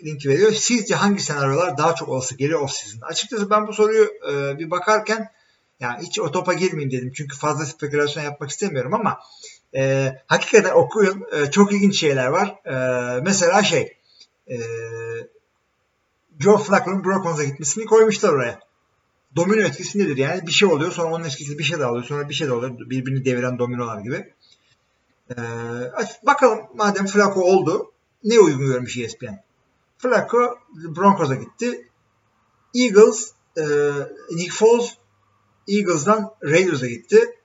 [0.05, 0.53] linki veriyor.
[0.53, 3.01] Sizce hangi senaryolar daha çok olası geliyor off season?
[3.01, 5.31] Açıkçası ben bu soruyu e, bir bakarken
[5.81, 7.13] yani hiç o topa girmeyeyim dedim.
[7.17, 9.19] Çünkü fazla spekülasyon yapmak istemiyorum ama
[9.77, 11.25] e, hakikaten okuyun.
[11.33, 12.49] E, çok ilginç şeyler var.
[12.67, 13.97] E, mesela şey
[14.51, 14.57] e,
[16.39, 18.61] Joe Flacco'nun Broncos'a gitmesini koymuşlar oraya.
[19.37, 20.17] Domino etkisi nedir?
[20.17, 22.57] Yani bir şey oluyor sonra onun etkisi bir şey daha oluyor sonra bir şey daha
[22.57, 22.79] oluyor.
[22.79, 24.33] Birbirini deviren dominolar gibi.
[25.31, 25.35] Ee,
[26.23, 27.93] bakalım madem Flacco oldu
[28.25, 29.35] ne uygun görmüş ESPN?
[29.99, 31.89] Flacco Broncos'a gitti.
[32.75, 33.65] Eagles e,
[34.31, 34.95] Nick Foles
[35.69, 37.39] Eagles'dan Raiders'a gitti.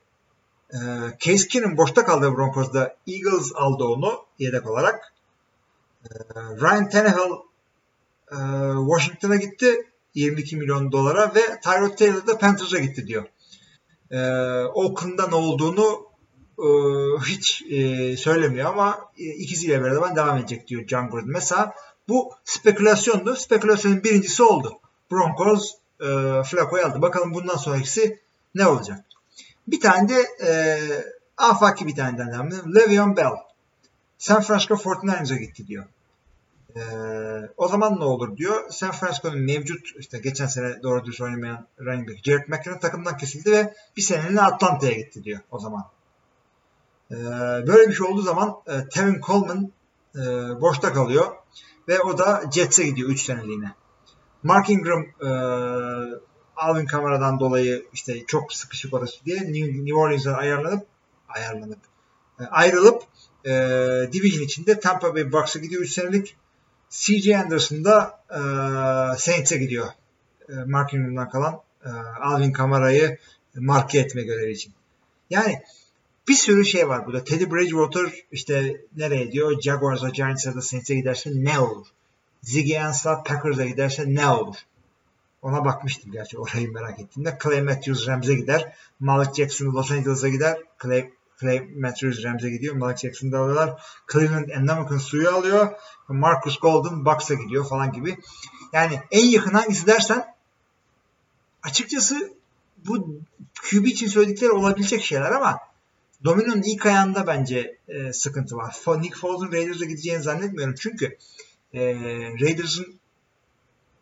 [0.73, 0.77] E,
[1.19, 2.95] Case boşta kaldı Broncos'da.
[3.07, 5.13] Eagles aldı onu yedek olarak.
[6.05, 7.31] E, Ryan Tannehill
[8.31, 8.37] e,
[8.89, 13.25] Washington'a gitti 22 milyon dolara ve Tyrod Taylor da Panthers'a gitti diyor.
[14.11, 14.19] E,
[14.73, 16.05] Oakland'da ne olduğunu
[16.59, 16.67] e,
[17.25, 21.29] hiç e, söylemiyor ama e, ikisiyle beraber devam edecek diyor John Gruden.
[21.29, 21.73] Mesela
[22.07, 23.35] bu spekülasyondu.
[23.35, 24.79] Spekülasyonun birincisi oldu.
[25.11, 26.05] Broncos e,
[26.43, 27.01] Flacco'yu aldı.
[27.01, 28.19] Bakalım bundan sonraki
[28.55, 29.05] ne olacak?
[29.71, 30.51] Bir tane de e,
[31.37, 32.75] afaki bir tane devam edelim.
[32.75, 33.31] Le'Veon Bell.
[34.17, 35.85] San Francisco 49ers'a gitti diyor.
[36.75, 36.81] Ee,
[37.57, 38.69] o zaman ne olur diyor.
[38.69, 43.51] San Francisco'nun mevcut işte geçen sene doğru düz oynamayan running back Jared McKinnon takımdan kesildi
[43.51, 45.85] ve bir seneliğine Atlanta'ya gitti diyor o zaman.
[47.11, 47.15] Ee,
[47.67, 49.71] böyle bir şey olduğu zaman e, Tevin Coleman
[50.15, 50.19] e,
[50.61, 51.35] boşta kalıyor
[51.87, 53.71] ve o da Jets'e gidiyor 3 seneliğine.
[54.43, 55.29] Mark Ingram e,
[56.59, 60.87] Alvin Kamara'dan dolayı işte çok sıkışık orası diye New, New Orleans'a ayarlanıp
[61.29, 61.79] ayarlanıp
[62.39, 63.03] e, ayrılıp
[63.45, 63.51] e,
[64.13, 66.35] Division içinde Tampa Bay Bucks'a gidiyor 3 senelik.
[66.89, 68.39] CJ Anderson da e,
[69.17, 69.87] Saints'e gidiyor.
[70.49, 71.89] E, Mark Ingram'dan kalan e,
[72.21, 73.17] Alvin Kamara'yı
[73.55, 74.73] marke etme görevi için.
[75.29, 75.61] Yani
[76.27, 77.23] bir sürü şey var burada.
[77.23, 79.61] Teddy Bridgewater işte nereye diyor?
[79.61, 81.87] Jaguars'a, Giants'a da Saints'e giderse ne olur?
[82.41, 84.55] Ziggy Ansah Packers'a giderse ne olur?
[85.41, 87.37] Ona bakmıştım gerçi orayı merak ettiğimde.
[87.43, 88.75] Clay Matthews Rams'e gider.
[88.99, 90.57] Malik Jackson Los Angeles'a gider.
[90.83, 91.09] Clay,
[91.41, 92.75] Clay Matthews Rams'e gidiyor.
[92.75, 93.81] Malik Jackson'ı da alıyorlar.
[94.11, 95.71] Cleveland Endamican suyu alıyor.
[96.07, 98.17] Marcus Golden Bucks'a gidiyor falan gibi.
[98.73, 100.35] Yani en yakın hangisi dersen
[101.63, 102.33] açıkçası
[102.77, 103.21] bu
[103.69, 105.59] QB için söyledikleri olabilecek şeyler ama
[106.23, 108.75] Domino'nun ilk ayağında bence e, sıkıntı var.
[108.87, 110.75] Nick Foles'un Raiders'a gideceğini zannetmiyorum.
[110.79, 111.17] Çünkü
[111.73, 111.81] e,
[112.41, 112.98] Raiders'ın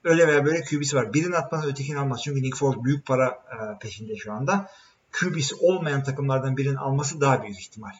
[0.08, 1.13] öyle veya böyle QB'si var.
[1.13, 2.22] Birini atmaz ötekini almaz.
[2.24, 4.70] Çünkü Nick Foles büyük para e, peşinde şu anda.
[5.12, 7.91] QB'si olmayan takımlardan birinin alması daha büyük ihtimal.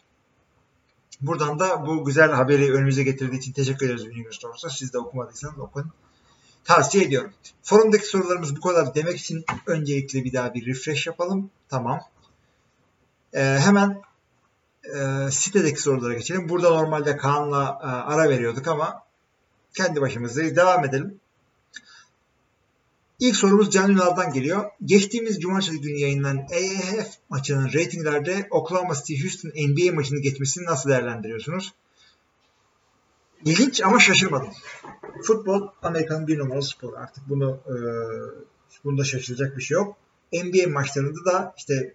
[1.20, 4.70] Buradan da bu güzel haberi önümüze getirdiği için teşekkür ederiz Union Stores'a.
[4.70, 5.92] Siz de okumadıysanız okun.
[6.64, 7.32] Tavsiye ediyorum.
[7.62, 11.50] Forumdaki sorularımız bu kadar demek için öncelikle bir daha bir refresh yapalım.
[11.68, 12.00] Tamam.
[13.34, 14.02] Ee, hemen
[14.96, 16.48] e, sitedeki sorulara geçelim.
[16.48, 19.02] Burada normalde Kaan'la e, ara veriyorduk ama
[19.74, 20.56] kendi başımızdayız.
[20.56, 21.20] Devam edelim.
[23.18, 24.70] İlk sorumuz Can Ünal'dan geliyor.
[24.84, 31.74] Geçtiğimiz cumartesi günü yayınlanan EAF maçının reytinglerde Oklahoma City Houston NBA maçını geçmesini nasıl değerlendiriyorsunuz?
[33.44, 34.50] İlginç ama şaşırmadım.
[35.22, 36.96] Futbol Amerika'nın bir numaralı sporu.
[36.96, 37.74] Artık bunu e,
[38.84, 39.96] bunda şaşıracak bir şey yok.
[40.32, 41.94] NBA maçlarında da işte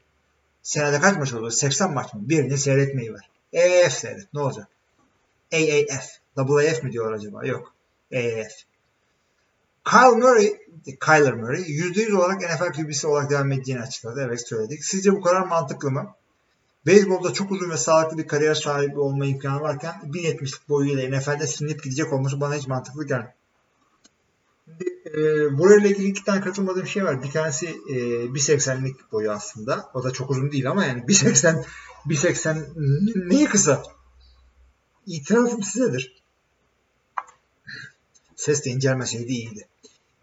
[0.63, 1.51] senede kaç maç oluyor?
[1.51, 2.21] 80 maç mı?
[2.23, 3.29] Birini seyretmeyi var.
[3.53, 4.33] EAF seyret.
[4.33, 4.67] Ne olacak?
[5.53, 6.07] AAF.
[6.37, 7.45] AAF mi diyorlar acaba?
[7.45, 7.73] Yok.
[8.13, 8.51] AAF.
[9.83, 10.57] Kyle Murray,
[11.05, 14.23] Kyler Murray %100 olarak NFL QB'si olarak devam edeceğini açıkladı.
[14.27, 14.85] Evet söyledik.
[14.85, 16.15] Sizce bu karar mantıklı mı?
[16.85, 21.83] Beyzbolda çok uzun ve sağlıklı bir kariyer sahibi olma imkanı varken 1.70'lik boyuyla NFL'de silinip
[21.83, 23.33] gidecek olması bana hiç mantıklı gelmiyor.
[25.05, 25.21] E,
[25.57, 27.23] burayla ilgili iki tane katılmadığım şey var.
[27.23, 27.93] Bir tanesi e,
[28.25, 29.89] 1.80'lik boyu aslında.
[29.93, 31.63] O da çok uzun değil ama yani 1.80
[32.05, 33.83] 1.80 neyi kısa?
[35.05, 36.23] İtirafım sizedir.
[38.35, 39.67] Ses de incelmeseydi iyiydi.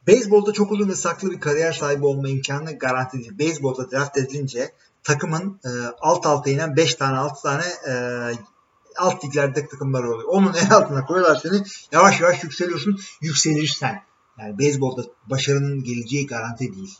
[0.07, 3.39] Beyzbolda çok uzun ve saklı bir kariyer sahibi olma imkanı garanti değil.
[3.39, 7.93] Beyzbolda draft edilince takımın e, alt alta inen 5 tane 6 tane e,
[8.97, 10.29] alt liglerde takımlar oluyor.
[10.29, 11.63] Onun en altına koyuyorlar seni.
[11.93, 13.01] Yavaş yavaş yükseliyorsun.
[13.21, 14.03] Yükselirsen.
[14.39, 16.99] Yani beyzbolda başarının geleceği garanti değil.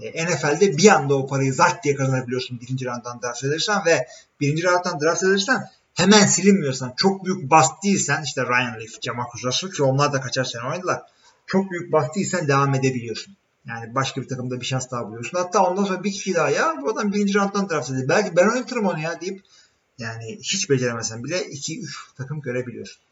[0.00, 4.06] E, NFL'de bir anda o parayı zart diye kazanabiliyorsun birinci rounddan draft edersen ve
[4.40, 5.64] birinci rounddan draft edersen
[5.94, 10.44] hemen silinmiyorsan, çok büyük bast değilsen işte Ryan Leaf, Jamarcus Russell ki onlar da kaçar
[10.44, 11.02] sene oynadılar.
[11.50, 13.36] Çok büyük bast değilsen devam edebiliyorsun.
[13.66, 15.38] Yani başka bir takımda bir şans daha buluyorsun.
[15.38, 18.08] Hatta ondan sonra bir kişi daha ya bu adam birinci rounddan draft edildi.
[18.08, 19.42] Belki ben oynatırım onu ya deyip
[19.98, 21.86] Yani hiç beceremesen bile 2-3
[22.16, 23.02] takım görebiliyorsun.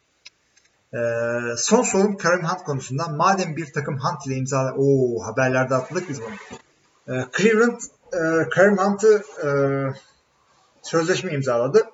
[0.94, 0.98] Ee,
[1.57, 3.09] son sorum Karim Hunt konusunda.
[3.09, 4.74] Madem bir takım Hunt ile imzala...
[4.74, 6.35] Oo haberlerde atladık biz bunu.
[7.09, 7.81] Ee, Cleveland
[8.12, 9.48] e, Karim Hunt'ı e,
[10.83, 11.87] sözleşme imzaladı.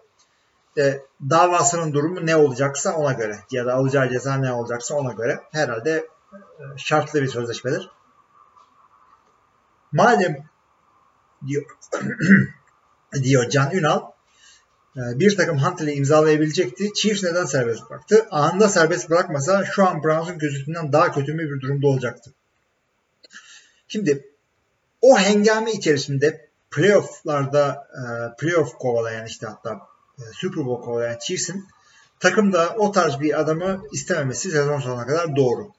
[0.78, 5.40] E, davasının durumu ne olacaksa ona göre ya da alacağı ceza ne olacaksa ona göre
[5.52, 6.13] herhalde
[6.76, 7.90] şartlı bir sözleşmedir.
[9.92, 10.44] Madem
[11.46, 11.64] diyor,
[13.22, 14.02] diyor Can Ünal
[14.96, 16.92] e, bir takım Hunt ile imzalayabilecekti.
[16.94, 18.26] Chiefs neden serbest bıraktı?
[18.30, 22.32] Anında serbest bırakmasa şu an Browns'un gözünden daha kötü bir durumda olacaktı.
[23.88, 24.28] Şimdi
[25.00, 28.02] o hengame içerisinde playofflarda e,
[28.36, 29.80] playoff kovalayan işte hatta
[30.18, 31.64] e, Super Bowl kovalayan Chiefs'in
[32.20, 35.72] takımda o tarz bir adamı istememesi sezon sonuna kadar doğru.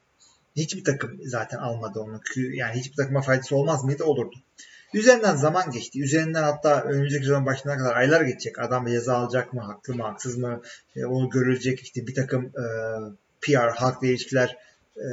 [0.56, 2.22] Hiçbir takım zaten almadı onu.
[2.36, 4.04] Yani hiçbir takıma faydası olmaz mıydı?
[4.04, 4.36] Olurdu.
[4.94, 6.04] Üzerinden zaman geçti.
[6.04, 8.60] Üzerinden hatta önümüzdeki sezon başına kadar aylar geçecek.
[8.60, 9.62] Adam ceza alacak mı?
[9.62, 10.04] Haklı mı?
[10.04, 10.62] Haksız mı?
[10.96, 11.82] E, onu görülecek.
[11.82, 12.65] işte bir takım e,
[13.41, 14.58] PR, halkla ilişkiler
[14.98, 15.06] e,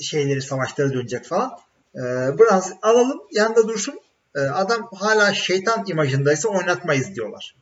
[0.00, 1.58] şeyleri, savaşları dönecek falan.
[1.94, 2.00] E,
[2.38, 4.00] Browns alalım yanında dursun.
[4.34, 7.56] E, adam hala şeytan imajındaysa oynatmayız diyorlar.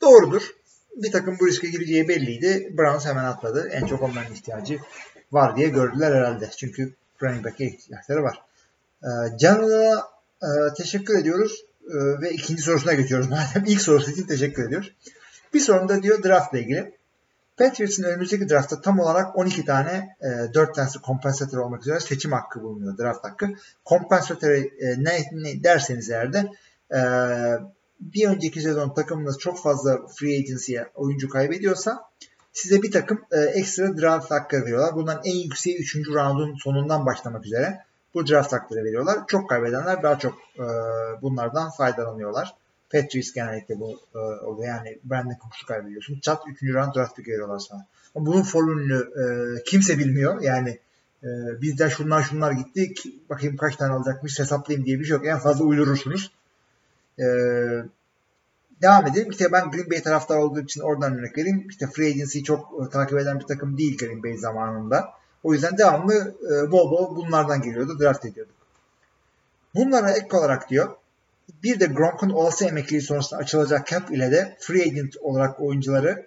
[0.00, 0.42] Doğrudur.
[0.96, 2.72] Bir takım bu riske gireceği belliydi.
[2.78, 3.68] Browns hemen atladı.
[3.68, 4.78] En çok onların ihtiyacı
[5.32, 6.50] var diye gördüler herhalde.
[6.56, 8.42] Çünkü running back'e ihtiyaçları var.
[9.02, 10.08] E, Can'a
[10.42, 11.64] e, teşekkür ediyoruz.
[11.88, 13.28] E, ve ikinci sorusuna geçiyoruz.
[13.30, 14.92] Madem ilk sorusu için teşekkür ediyoruz.
[15.54, 16.94] Bir sorun da diyor draft ile ilgili.
[17.56, 22.62] Patriots'ın önümüzdeki draftta tam olarak 12 tane, e, 4 tanesi kompansatör olmak üzere seçim hakkı
[22.62, 23.48] bulunuyor, draft hakkı.
[23.84, 26.50] Kompansatör e, ne, ne derseniz eğer de
[26.94, 27.00] e,
[28.00, 32.04] bir önceki sezon takımınız çok fazla free agency'ye oyuncu kaybediyorsa
[32.52, 34.94] size bir takım e, ekstra draft hakkı veriyorlar.
[34.94, 35.96] Bundan en yükseği 3.
[36.08, 37.80] roundun sonundan başlamak üzere
[38.14, 39.18] bu draft hakları veriyorlar.
[39.26, 40.64] Çok kaybedenler daha çok e,
[41.22, 42.54] bunlardan faydalanıyorlar.
[42.92, 44.68] Patriots genellikle bu e, oluyor.
[44.68, 46.20] Yani Brandon Cooks'u kaybediyorsun.
[46.20, 46.62] Çat 3.
[46.62, 47.86] round draft pick veriyorlar sana.
[48.14, 49.24] Ama bunun formülünü e,
[49.64, 50.42] kimse bilmiyor.
[50.42, 50.78] Yani
[51.22, 51.28] e,
[51.62, 52.94] bizden şunlar şunlar gitti.
[53.30, 55.26] Bakayım kaç tane alacakmış hesaplayayım diye bir şey yok.
[55.26, 56.30] En fazla uydurursunuz.
[57.18, 57.24] E,
[58.82, 59.30] devam edelim.
[59.30, 61.66] İşte ben Green Bay taraftar olduğu için oradan örnek vereyim.
[61.68, 65.10] İşte Free Agency'yi çok e, takip eden bir takım değil Green Bay zamanında.
[65.42, 67.98] O yüzden devamlı e, bol bol bunlardan geliyordu.
[68.00, 68.54] Draft ediyorduk.
[69.74, 70.96] Bunlara ek olarak diyor
[71.62, 76.26] bir de Gronk'un olası emekliliği sonrasında açılacak cap ile de free agent olarak oyuncuları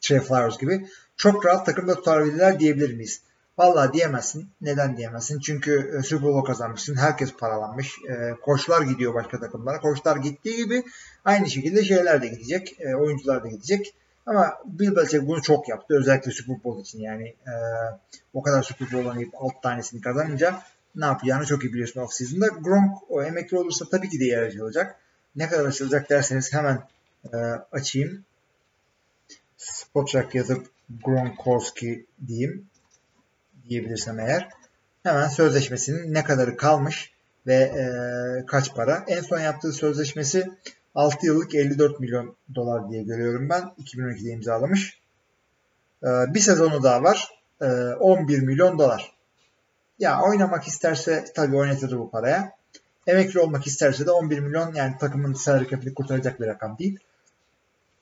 [0.00, 3.20] Trey Flowers gibi çok rahat takımda tutabilirler diyebilir miyiz?
[3.62, 4.48] Vallahi diyemezsin.
[4.60, 5.40] Neden diyemezsin?
[5.40, 6.96] Çünkü e, Super Bowl kazanmışsın.
[6.96, 7.98] Herkes paralanmış.
[8.10, 9.80] E, koçlar gidiyor başka takımlara.
[9.80, 10.84] Koçlar gittiği gibi
[11.24, 12.76] aynı şekilde şeyler de gidecek.
[12.80, 13.94] E, oyuncular da gidecek.
[14.26, 15.94] Ama Bill Belichick bunu çok yaptı.
[15.98, 17.28] Özellikle Super Bowl için yani.
[17.28, 17.52] E,
[18.34, 20.62] o kadar Super Bowl oynayıp alt tanesini kazanınca
[20.96, 22.46] ne yapacağını çok iyi biliyorsun off-season'da.
[22.46, 24.96] Gronk o emekli olursa tabii ki de yer açılacak.
[25.36, 26.82] Ne kadar açılacak derseniz hemen
[27.32, 27.36] e,
[27.72, 28.24] açayım.
[29.56, 30.66] Spotrack yazıp
[31.04, 32.66] Gronkowski diyeyim
[33.72, 34.48] diyebilirsem eğer.
[35.02, 37.12] Hemen sözleşmesinin ne kadarı kalmış
[37.46, 37.84] ve e,
[38.46, 39.04] kaç para.
[39.08, 40.50] En son yaptığı sözleşmesi
[40.94, 43.62] 6 yıllık 54 milyon dolar diye görüyorum ben.
[43.84, 45.00] 2012'de imzalamış.
[46.02, 47.28] E, bir sezonu daha var.
[47.60, 49.12] E, 11 milyon dolar.
[49.98, 52.52] Ya oynamak isterse tabii oynatır bu paraya.
[53.06, 56.98] Emekli olmak isterse de 11 milyon yani takımın salary cap'ini kurtaracak bir rakam değil.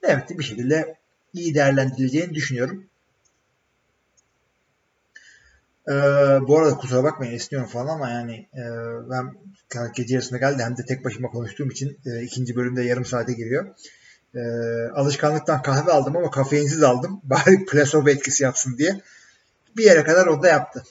[0.02, 0.96] Evet bir şekilde
[1.33, 2.89] iyi değerlendirileceğini düşünüyorum.
[5.88, 5.93] Ee,
[6.49, 8.62] bu arada kusura bakmayın esniyorum falan ama yani e,
[9.11, 9.35] ben
[9.95, 13.66] gece yarısında geldi hem de tek başıma konuştuğum için e, ikinci bölümde yarım saate giriyor.
[14.35, 14.40] E,
[14.95, 17.21] alışkanlıktan kahve aldım ama kafeinsiz aldım.
[17.25, 19.01] Bari placebo etkisi yapsın diye.
[19.77, 20.85] Bir yere kadar o da yaptı.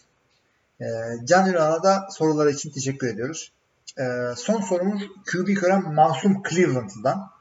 [0.81, 0.85] E,
[1.25, 3.51] Can Ünal'a da soruları için teşekkür ediyoruz.
[3.97, 4.03] E,
[4.35, 7.31] son sorumuz QB Kıran Masum Cleveland'dan.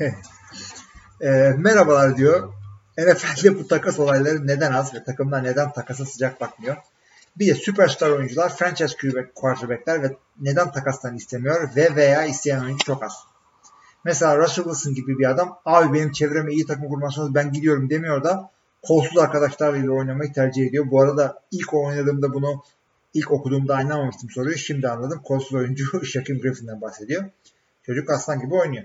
[1.20, 2.52] e, merhabalar diyor.
[3.06, 6.76] NFL'de bu takas olayları neden az ve takımlar neden takasa sıcak bakmıyor?
[7.36, 8.96] Bir de süperstar oyuncular, franchise
[9.34, 13.12] quarterbackler ve neden takastan istemiyor ve veya isteyen oyuncu çok az.
[14.04, 18.24] Mesela Russell Wilson gibi bir adam abi benim çevreme iyi takım kurmazsanız ben gidiyorum demiyor
[18.24, 18.50] da
[18.82, 20.90] kolsuz arkadaşlarla oynamayı tercih ediyor.
[20.90, 22.62] Bu arada ilk oynadığımda bunu
[23.14, 24.58] ilk okuduğumda anlamamıştım soruyu.
[24.58, 25.20] Şimdi anladım.
[25.24, 27.24] Kolsuz oyuncu Shaquem Griffin'den bahsediyor.
[27.82, 28.84] Çocuk aslan gibi oynuyor.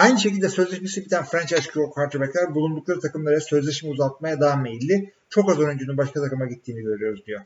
[0.00, 5.12] Aynı şekilde sözleşmesi biten franchise quarterbackler bulundukları takımlara sözleşme uzatmaya daha meyilli.
[5.30, 7.40] Çok az oyuncunun başka takıma gittiğini görüyoruz diyor.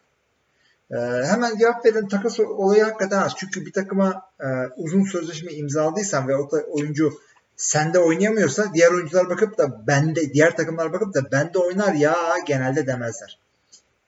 [0.91, 2.09] Ee, hemen cevap verin.
[2.09, 3.33] Takas olayı hakikaten az.
[3.37, 7.13] Çünkü bir takıma e, uzun sözleşme imzaladıysan ve o oyuncu
[7.57, 12.87] sende oynayamıyorsa diğer oyuncular bakıp da bende diğer takımlar bakıp da bende oynar ya genelde
[12.87, 13.39] demezler.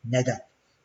[0.05, 0.39] Neden?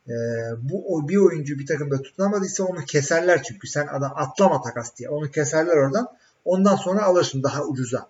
[0.07, 0.13] Ee,
[0.61, 5.31] bu bir oyuncu bir takımda tutunamadıysa onu keserler çünkü sen adam atlama takas diye onu
[5.31, 6.07] keserler oradan
[6.45, 8.07] Ondan sonra alırsın daha ucuza.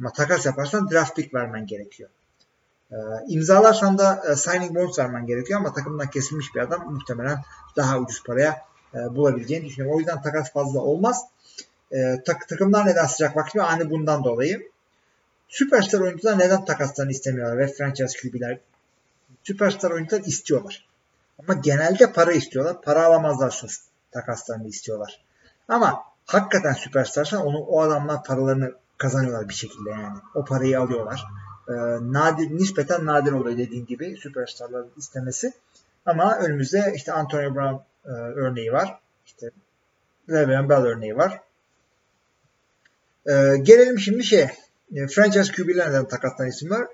[0.00, 2.10] Ama takas yaparsan draft pick vermen gerekiyor.
[2.92, 2.96] Ee,
[3.28, 7.38] imzalarsan da e, signing bonus vermen gerekiyor ama takımdan kesilmiş bir adam muhtemelen
[7.76, 8.62] daha ucuz paraya
[8.94, 9.96] e, bulabileceğini düşünüyorum.
[9.96, 11.24] O yüzden takas fazla olmaz.
[11.92, 13.66] E, tak, takımlar neden sıcak bakmıyor?
[13.66, 14.70] Hani bundan dolayı.
[15.48, 18.58] Süperstar oyuncular neden takaslarını istemiyorlar ve franchise QB'ler
[19.44, 20.86] süperstar oyuncular istiyorlar.
[21.38, 22.82] Ama genelde para istiyorlar.
[22.82, 23.66] Para alamazlarsa
[24.10, 25.24] takaslarını istiyorlar.
[25.68, 30.18] Ama hakikaten süperstarsan onu o adamlar paralarını kazanıyorlar bir şekilde yani.
[30.34, 31.24] O parayı alıyorlar.
[31.68, 35.52] Ee, nadir, nispeten nadir oluyor dediğim gibi süperstarların istemesi.
[36.06, 38.98] Ama önümüzde işte Antonio Brown e, örneği var.
[39.26, 39.50] İşte
[40.30, 41.40] Le'Veon Bell örneği var.
[43.26, 44.48] Ee, gelelim şimdi şey
[44.94, 46.86] e, franchise QB'lerden takaslan isim var.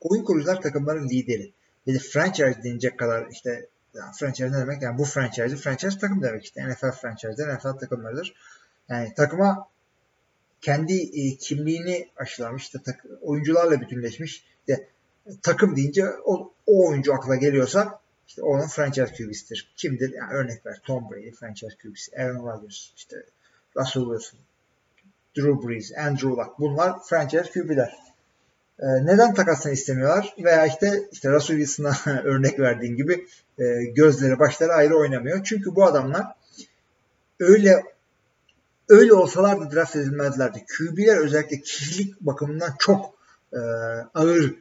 [0.00, 1.52] Oyun kurucular takımların lideri.
[1.86, 4.82] Bir de franchise denecek kadar işte yani franchise ne demek?
[4.82, 6.68] Yani bu franchise franchise takım demek işte.
[6.68, 8.34] NFL franchise, NFL takımlarıdır.
[8.88, 9.68] Yani takıma
[10.60, 14.44] kendi e, kimliğini aşılamış, işte tak, oyuncularla bütünleşmiş.
[14.60, 14.88] İşte,
[15.42, 19.72] takım deyince o, o oyuncu akla geliyorsa işte onun franchise QB'sidir.
[19.76, 20.14] Kimdir?
[20.14, 20.80] Yani örnek ver.
[20.84, 22.16] Tom Brady franchise QB'si.
[22.16, 23.16] Aaron Rodgers, işte
[23.76, 24.40] Russell Wilson,
[25.36, 26.58] Drew Brees, Andrew Luck.
[26.58, 27.94] Bunlar franchise QB'ler.
[28.78, 30.34] Ee, neden takasını istemiyorlar?
[30.38, 33.26] Veya işte işte Russell Wilson'a örnek verdiğin gibi
[33.58, 35.44] e, gözleri başları ayrı oynamıyor.
[35.44, 36.26] Çünkü bu adamlar
[37.40, 37.82] öyle
[38.88, 40.64] öyle olsalardı draft edilmezlerdi.
[40.78, 43.14] QB'ler özellikle kişilik bakımından çok
[43.52, 43.58] e,
[44.14, 44.54] ağır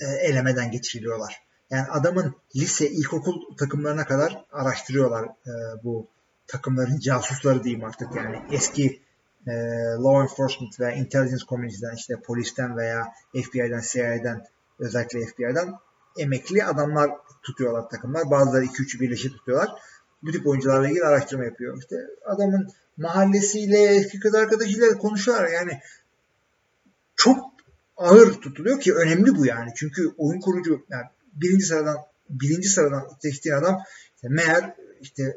[0.00, 1.42] e, elemeden geçiriliyorlar.
[1.70, 5.52] Yani adamın lise, ilkokul takımlarına kadar araştırıyorlar e,
[5.84, 6.06] bu
[6.46, 9.02] takımların casusları diyeyim artık yani eski
[9.46, 9.52] e,
[9.98, 14.46] law enforcement veya intelligence community'den işte polisten veya FBI'den, CIA'den
[14.78, 15.74] özellikle FBI'den
[16.18, 17.10] emekli adamlar
[17.42, 18.30] tutuyorlar takımlar.
[18.30, 19.70] Bazıları 2-3'ü birleşik tutuyorlar.
[20.22, 21.78] Bu tip oyuncularla ilgili araştırma yapıyor.
[21.78, 25.48] İşte adamın mahallesiyle, eski kız arkadaşıyla konuşuyorlar.
[25.48, 25.80] Yani
[27.16, 27.50] çok
[27.96, 29.70] ağır tutuluyor ki önemli bu yani.
[29.76, 31.96] Çünkü oyun kurucu yani birinci sıradan
[32.30, 33.78] birinci sıradan seçtiğin adam
[34.14, 35.36] işte meğer işte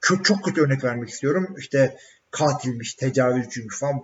[0.00, 1.54] çok, çok kötü örnek vermek istiyorum.
[1.58, 1.96] İşte
[2.30, 4.02] katilmiş, tecavüzcüymüş falan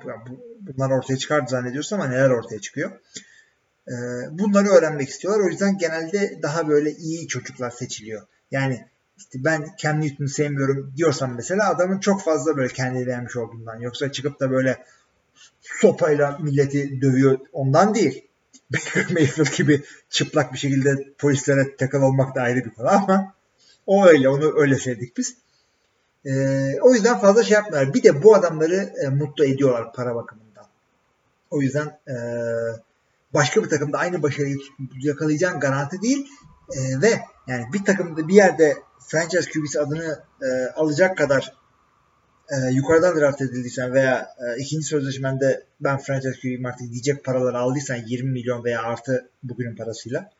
[0.60, 2.90] bunlar ortaya çıkardı zannediyorsun ama neler ortaya çıkıyor.
[3.88, 3.92] Ee,
[4.30, 5.44] bunları öğrenmek istiyorlar.
[5.44, 8.26] O yüzden genelde daha böyle iyi çocuklar seçiliyor.
[8.50, 8.86] Yani
[9.18, 13.80] işte ben Cam Newton'u sevmiyorum diyorsam mesela adamın çok fazla böyle kendini beğenmiş olduğundan.
[13.80, 14.84] Yoksa çıkıp da böyle
[15.60, 18.26] sopayla milleti dövüyor ondan değil.
[18.72, 23.34] Baker Mayfield gibi çıplak bir şekilde polislere takıl olmak da ayrı bir konu ama
[23.86, 25.36] o öyle onu öyle sevdik biz.
[26.24, 26.30] E,
[26.80, 27.94] o yüzden fazla şey yapmıyorlar.
[27.94, 30.66] Bir de bu adamları e, mutlu ediyorlar para bakımından.
[31.50, 32.14] O yüzden e,
[33.34, 34.56] başka bir takımda aynı başarıyı
[35.00, 36.26] yakalayacağın garanti değil.
[36.72, 38.76] E, ve yani bir takımda bir yerde
[39.08, 41.52] franchise QB'si adını e, alacak kadar
[42.50, 47.96] e, yukarıdan draft edildiysen veya e, ikinci sözleşmende ben franchise QB'yim artık diyecek paraları aldıysan
[48.06, 50.30] 20 milyon veya artı bugünün parasıyla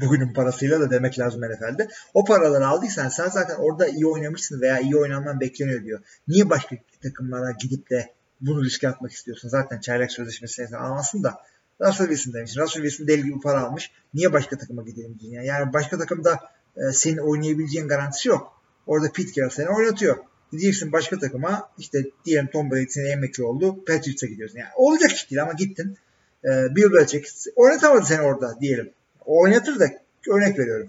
[0.00, 1.88] bugünün parasıyla da demek lazım NFL'de.
[2.14, 6.00] O paraları aldıysan sen zaten orada iyi oynamışsın veya iyi oynanman bekleniyor diyor.
[6.28, 9.48] Niye başka takımlara gidip de bunu riske atmak istiyorsun?
[9.48, 11.40] Zaten çaylak sözleşmesini almasın da
[11.80, 12.56] Russell Wilson demiş.
[12.56, 13.90] Russell Wilson deli gibi para almış.
[14.14, 15.44] Niye başka takıma gidelim diye.
[15.44, 16.40] Yani başka takımda
[16.76, 18.62] e, senin oynayabileceğin garantisi yok.
[18.86, 20.16] Orada Carroll seni oynatıyor.
[20.52, 23.84] Gideceksin başka takıma işte diyelim Tom Brady seni emekli oldu.
[23.84, 24.58] Patriots'a gidiyorsun.
[24.58, 25.96] Yani olacak iş değil ama gittin.
[26.44, 28.90] E, Bill Belichick oynatamadı seni orada diyelim.
[29.24, 29.90] Oynatır da
[30.30, 30.88] örnek veriyorum.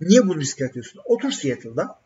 [0.00, 1.00] Niye bunu riske atıyorsun?
[1.04, 1.98] Otur Seattle'da.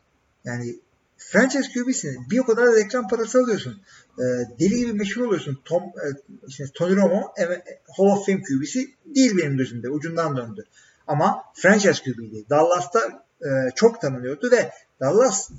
[0.44, 0.76] Yani
[1.20, 2.30] franchise QB'sin.
[2.30, 3.82] Bir o kadar da reklam parası alıyorsun.
[4.18, 4.24] E,
[4.60, 5.60] deli gibi meşhur oluyorsun.
[5.64, 6.06] Tom, e,
[6.48, 7.62] işte Tony Romo evet,
[7.96, 9.90] Hall of Fame QB'si değil benim gözümde.
[9.90, 10.66] Ucundan döndü.
[11.06, 12.44] Ama franchise QB'ydi.
[12.50, 15.50] Dallas'ta e, çok tanınıyordu ve Dallas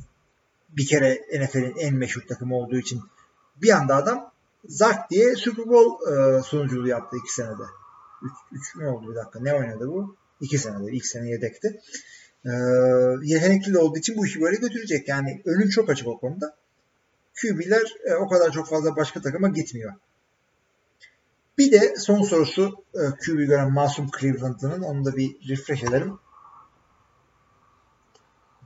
[0.69, 3.02] bir kere NFL'in en meşhur takımı olduğu için
[3.62, 4.32] bir anda adam
[4.65, 7.63] Zart diye Super Bowl e, sunuculuğu yaptı iki senede.
[8.52, 9.39] 3 mü oldu bir dakika?
[9.39, 10.16] Ne oynadı bu?
[10.41, 10.91] 2 senede.
[10.91, 11.82] İlk sene yedekti.
[12.45, 12.49] Ee,
[13.23, 15.07] yetenekli olduğu için bu işi böyle götürecek.
[15.07, 16.55] Yani önün çok açık o konuda.
[17.41, 19.93] QB'ler e, o kadar çok fazla başka takıma gitmiyor.
[21.57, 26.19] Bir de son sorusu e, QB gören Masum Cleveland'ın onu da bir refresh edelim.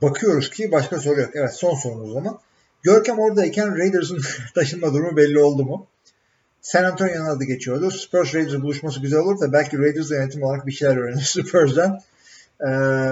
[0.02, 1.30] Bakıyoruz ki başka soru yok.
[1.34, 2.38] Evet son sorumuz o zaman.
[2.82, 4.22] Görkem oradayken Raiders'ın
[4.54, 5.86] taşınma durumu belli oldu mu?
[6.60, 7.90] San Antonio'nun adı geçiyordu.
[7.90, 12.00] Spurs Raiders buluşması güzel olur da belki Raiders yönetim olarak bir şeyler öğrenir Spurs'dan.
[12.60, 12.66] Ee,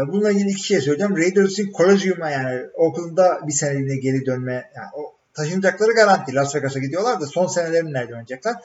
[0.09, 1.17] bununla ilgili iki şey söyleyeceğim.
[1.17, 6.35] Raiders'in Collegium'a yani Oakland'da bir seneliğine geri dönme yani o taşınacakları garanti.
[6.35, 8.57] Las Vegas'a gidiyorlar da son senelerini nerede oynayacaklar?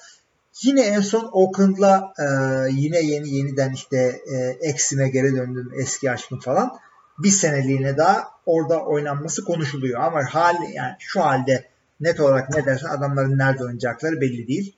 [0.63, 2.25] Yine en son Oakland'la e,
[2.71, 6.77] yine yeni yeniden işte e, eksime geri döndüm eski aşkım falan.
[7.19, 11.65] Bir seneliğine daha orada oynanması konuşuluyor ama hal yani şu halde
[11.99, 14.75] net olarak ne dersen adamların nerede oynayacakları belli değil.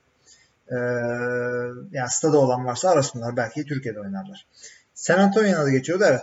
[0.70, 0.76] Ee,
[1.92, 3.36] yani stada olan varsa arasınlar.
[3.36, 4.46] Belki Türkiye'de oynarlar.
[5.02, 6.22] San Antonio'ya da geçiyordu evet.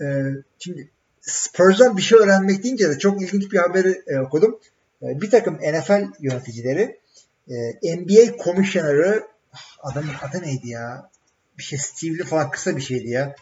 [0.00, 0.88] Ee, şimdi
[1.20, 4.60] Spurs'dan bir şey öğrenmek deyince de çok ilginç bir haberi e, okudum.
[5.02, 7.00] E, bir takım NFL yöneticileri
[7.48, 7.54] e,
[7.96, 9.26] NBA Commissioner'ı
[9.82, 11.10] adamın adı neydi ya?
[11.58, 13.34] Bir şey Steve'li falan kısa bir şeydi ya.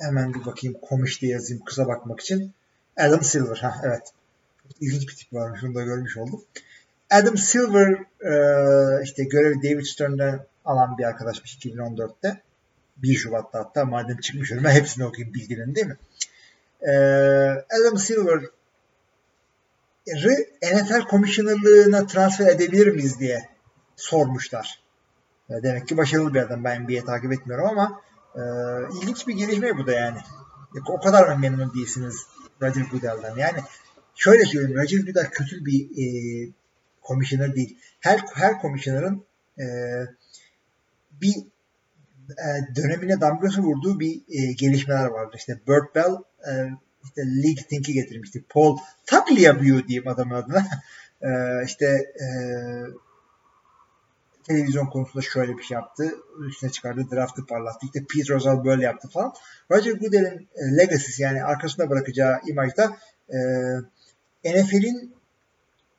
[0.00, 2.52] Hemen bir bakayım komiş diye yazayım kısa bakmak için.
[2.96, 3.56] Adam Silver.
[3.56, 4.12] Ha evet.
[4.80, 5.64] İlginç bir tip varmış.
[5.64, 6.44] Onu da görmüş oldum.
[7.10, 7.88] Adam Silver
[8.20, 8.32] e,
[9.04, 12.42] işte görevi David Stern'den alan bir arkadaşmış 2014'te.
[12.98, 15.96] 1 Şubat'ta hatta madem çıkmış önüme hepsini okuyayım bilginin değil mi?
[16.82, 16.92] Ee,
[17.80, 18.40] Adam Silver
[20.62, 23.48] NFL komisyonerlığına transfer edebilir miyiz diye
[23.96, 24.82] sormuşlar.
[25.50, 26.64] Demek ki başarılı bir adam.
[26.64, 28.00] Ben NBA'yi takip etmiyorum ama
[28.34, 28.42] e,
[29.02, 30.18] ilginç bir gelişme bu da yani.
[30.88, 32.26] O kadar mı memnun değilsiniz
[32.62, 33.36] Roger Goodell'dan?
[33.36, 33.58] Yani
[34.14, 34.80] şöyle söyleyeyim.
[34.80, 36.06] Roger Goodell kötü bir e,
[37.02, 37.78] komisyoner değil.
[38.00, 39.26] Her her komisyonerin
[39.58, 39.66] e,
[41.12, 41.44] bir e,
[42.76, 45.36] dönemine damgası vurduğu bir e, gelişmeler vardı.
[45.36, 46.12] İşte Burt Bell
[46.50, 46.52] e,
[47.04, 48.44] işte League Think'i getirmişti.
[48.48, 50.66] Paul Tagliabue diyeyim adamın adına.
[51.22, 51.28] e,
[51.64, 51.86] işte
[52.20, 52.28] e,
[54.48, 56.14] televizyon konusunda şöyle bir şey yaptı.
[56.48, 57.06] Üstüne çıkardı.
[57.12, 57.86] Draft'ı parlattı.
[57.86, 59.32] İşte Pete Rozal böyle yaptı falan.
[59.70, 62.96] Roger Goodell'in e, legacy'si yani arkasında bırakacağı imajda
[63.28, 63.38] e,
[64.44, 65.14] NFL'in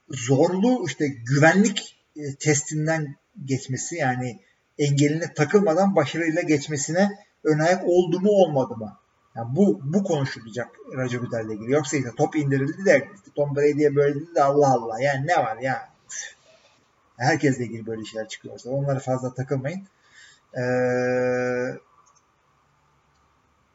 [0.09, 3.15] zorlu işte güvenlik e, testinden
[3.45, 4.39] geçmesi yani
[4.79, 7.09] engeline takılmadan başarıyla geçmesine
[7.43, 8.97] ön ayak oldu mu olmadı mı?
[9.35, 11.71] Yani bu bu konuşulacak Roger Goodell'le ilgili.
[11.71, 15.01] Yoksa işte top indirildi de Tom Brady'ye böyle dedi de Allah Allah.
[15.01, 15.89] Yani ne var ya?
[17.17, 18.55] Herkesle ilgili böyle şeyler çıkıyor.
[18.57, 19.87] İşte onlara fazla takılmayın.
[20.57, 20.61] Ee,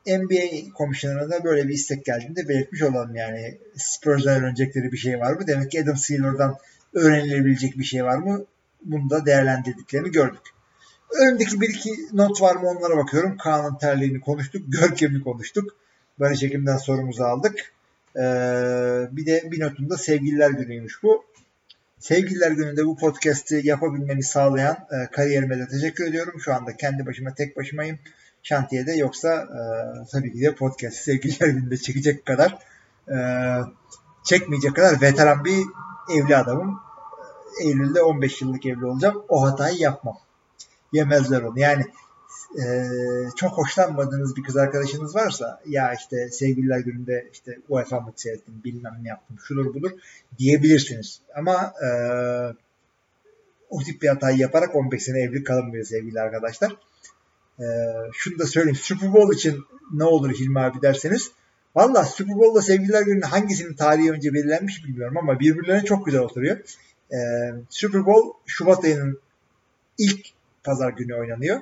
[0.07, 5.47] NBA komisyonuna böyle bir istek geldiğinde belirtmiş olalım yani Spurs'dan öğrenecekleri bir şey var mı?
[5.47, 6.57] Demek ki Adam Silver'dan
[6.95, 8.45] öğrenilebilecek bir şey var mı?
[8.83, 10.43] Bunu da değerlendirdiklerini gördük.
[11.21, 13.37] Önümdeki bir iki not var mı onlara bakıyorum.
[13.37, 14.63] Kaan'ın terliğini konuştuk.
[14.69, 15.77] Görkem'i konuştuk.
[16.21, 17.73] Barış Ekim'den sorumuzu aldık.
[18.17, 18.21] Ee,
[19.11, 21.25] bir de bir notunda sevgililer günüymüş bu.
[21.99, 26.41] Sevgililer gününde bu podcast'i yapabilmemi sağlayan e, kariyerime de teşekkür ediyorum.
[26.41, 27.99] Şu anda kendi başıma tek başımayım
[28.43, 28.93] şantiyede.
[28.93, 29.61] Yoksa e,
[30.13, 32.59] tabii ki de podcast'i sevgililer gününde çekecek kadar
[33.09, 33.17] e,
[34.25, 35.65] çekmeyecek kadar veteran bir
[36.17, 36.81] evli adamım.
[37.63, 39.25] Eylül'de 15 yıllık evli olacağım.
[39.29, 40.17] O hatayı yapmam
[40.95, 41.59] yemezler onu.
[41.59, 41.85] Yani
[42.59, 42.65] e,
[43.37, 48.99] çok hoşlanmadığınız bir kız arkadaşınız varsa ya işte sevgililer gününde işte UEFA maçı seyrettim bilmem
[49.03, 49.91] ne yaptım şudur budur
[50.39, 51.21] diyebilirsiniz.
[51.37, 51.89] Ama e,
[53.71, 56.77] o tip bir hatayı yaparak 15 sene evli kalınmıyor sevgili arkadaşlar.
[57.59, 57.65] E,
[58.13, 58.79] şunu da söyleyeyim.
[58.83, 61.31] Super Bowl için ne olur Hilmi abi derseniz
[61.75, 66.59] Valla Super Bowl'da sevgililer gününün hangisinin tarihi önce belirlenmiş bilmiyorum ama birbirlerine çok güzel oturuyor.
[67.13, 67.17] Ee,
[67.71, 69.21] Super Bowl Şubat ayının
[69.99, 70.27] ilk
[70.65, 71.61] pazar günü oynanıyor.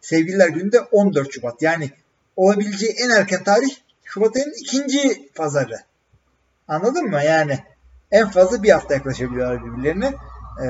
[0.00, 1.62] Sevgililer günü de 14 Şubat.
[1.62, 1.90] Yani
[2.36, 5.76] olabileceği en erken tarih Şubat ayının ikinci pazarı.
[6.68, 7.20] Anladın mı?
[7.24, 7.58] Yani
[8.10, 10.14] en fazla bir hafta yaklaşabiliyorlar birbirlerine.
[10.62, 10.66] Ee,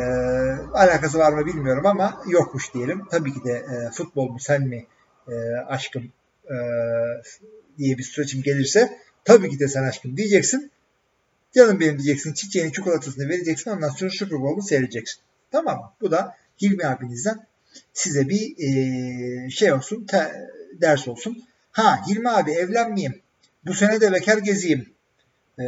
[0.72, 3.04] alakası var mı bilmiyorum ama yokmuş diyelim.
[3.10, 4.86] Tabii ki de e, futbol mu sen mi
[5.28, 5.34] e,
[5.68, 6.12] aşkım
[6.44, 6.56] e,
[7.78, 10.70] diye bir süreçim gelirse tabii ki de sen aşkım diyeceksin.
[11.54, 12.32] Canım benim diyeceksin.
[12.32, 13.70] Çiçeğini çikolatasını vereceksin.
[13.70, 15.20] Ondan sonra Super Bowl'u seyredeceksin.
[15.52, 15.92] Tamam mı?
[16.00, 17.46] Bu da Hilmi abinizden
[17.92, 20.50] size bir e, şey olsun, te,
[20.80, 21.44] ders olsun.
[21.72, 23.20] Ha Hilmi abi evlenmeyeyim,
[23.66, 24.86] bu sene de bekar gezeyim
[25.58, 25.64] e,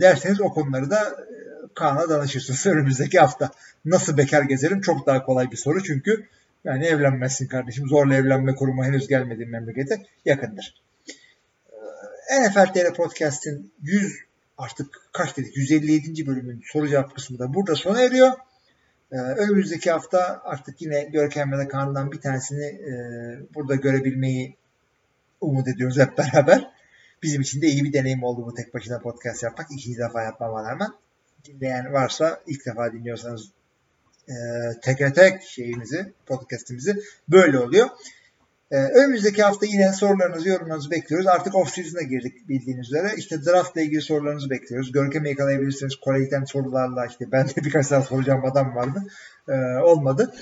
[0.00, 1.34] derseniz o konuları da e,
[1.74, 3.50] Kaan'a danışırsınız önümüzdeki hafta.
[3.84, 4.80] Nasıl bekar gezerim?
[4.80, 6.26] Çok daha kolay bir soru çünkü
[6.64, 7.88] yani evlenmezsin kardeşim.
[7.88, 10.82] Zorla evlenme kurumu henüz gelmediğim memlekete yakındır.
[12.30, 14.12] E, NFL TR Podcast'in 100
[14.58, 16.26] artık kaç dedik 157.
[16.26, 18.32] bölümün soru cevap kısmı da burada sona eriyor.
[19.12, 22.94] Ee, önümüzdeki hafta artık yine Görkem ve de Kaan'dan bir tanesini e,
[23.54, 24.56] burada görebilmeyi
[25.40, 26.70] umut ediyoruz hep beraber.
[27.22, 29.66] Bizim için de iyi bir deneyim oldu bu tek başına podcast yapmak.
[29.70, 30.88] İkinci defa yapmama rağmen.
[31.44, 33.50] Dinleyen varsa ilk defa dinliyorsanız
[34.28, 34.34] e,
[34.82, 37.88] tek tek şeyimizi, podcastimizi böyle oluyor.
[38.72, 41.26] Ee, önümüzdeki hafta yine sorularınızı, yorumlarınızı bekliyoruz.
[41.26, 43.12] Artık off-season'a girdik bildiğiniz üzere.
[43.16, 44.92] İşte draft ile ilgili sorularınızı bekliyoruz.
[44.92, 45.96] Görkem'i yakalayabilirsiniz.
[45.96, 49.02] Kore'den sorularla işte ben de birkaç saat soracağım adam vardı.
[49.48, 49.52] Ee,
[49.82, 50.34] olmadı.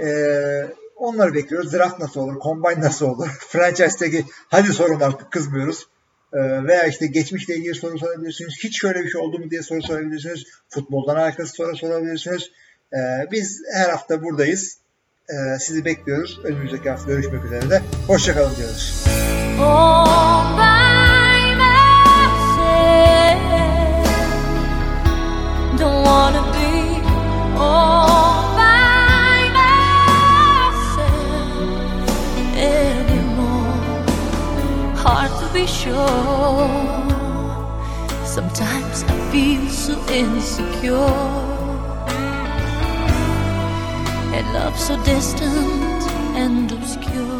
[0.00, 0.66] Ee,
[0.96, 1.72] onları bekliyoruz.
[1.72, 2.40] Draft nasıl olur?
[2.40, 3.28] Combine nasıl olur?
[3.48, 5.88] Franchise'deki hadi sorun artık kızmıyoruz.
[6.32, 8.54] Ee, veya işte geçmişle ilgili soru sorabilirsiniz.
[8.64, 10.44] Hiç şöyle bir şey oldu mu diye soru sorabilirsiniz.
[10.68, 12.50] Futboldan alakası soru sorabilirsiniz.
[12.92, 14.83] Ee, biz her hafta buradayız
[15.28, 16.40] e, sizi bekliyoruz.
[16.44, 17.82] Önümüzdeki hafta görüşmek üzere de.
[18.06, 19.04] Hoşçakalın diyoruz.
[35.84, 35.94] Sure.
[38.24, 41.43] Sometimes I feel so insecure.
[44.36, 46.02] And love so distant
[46.34, 47.33] and obscure.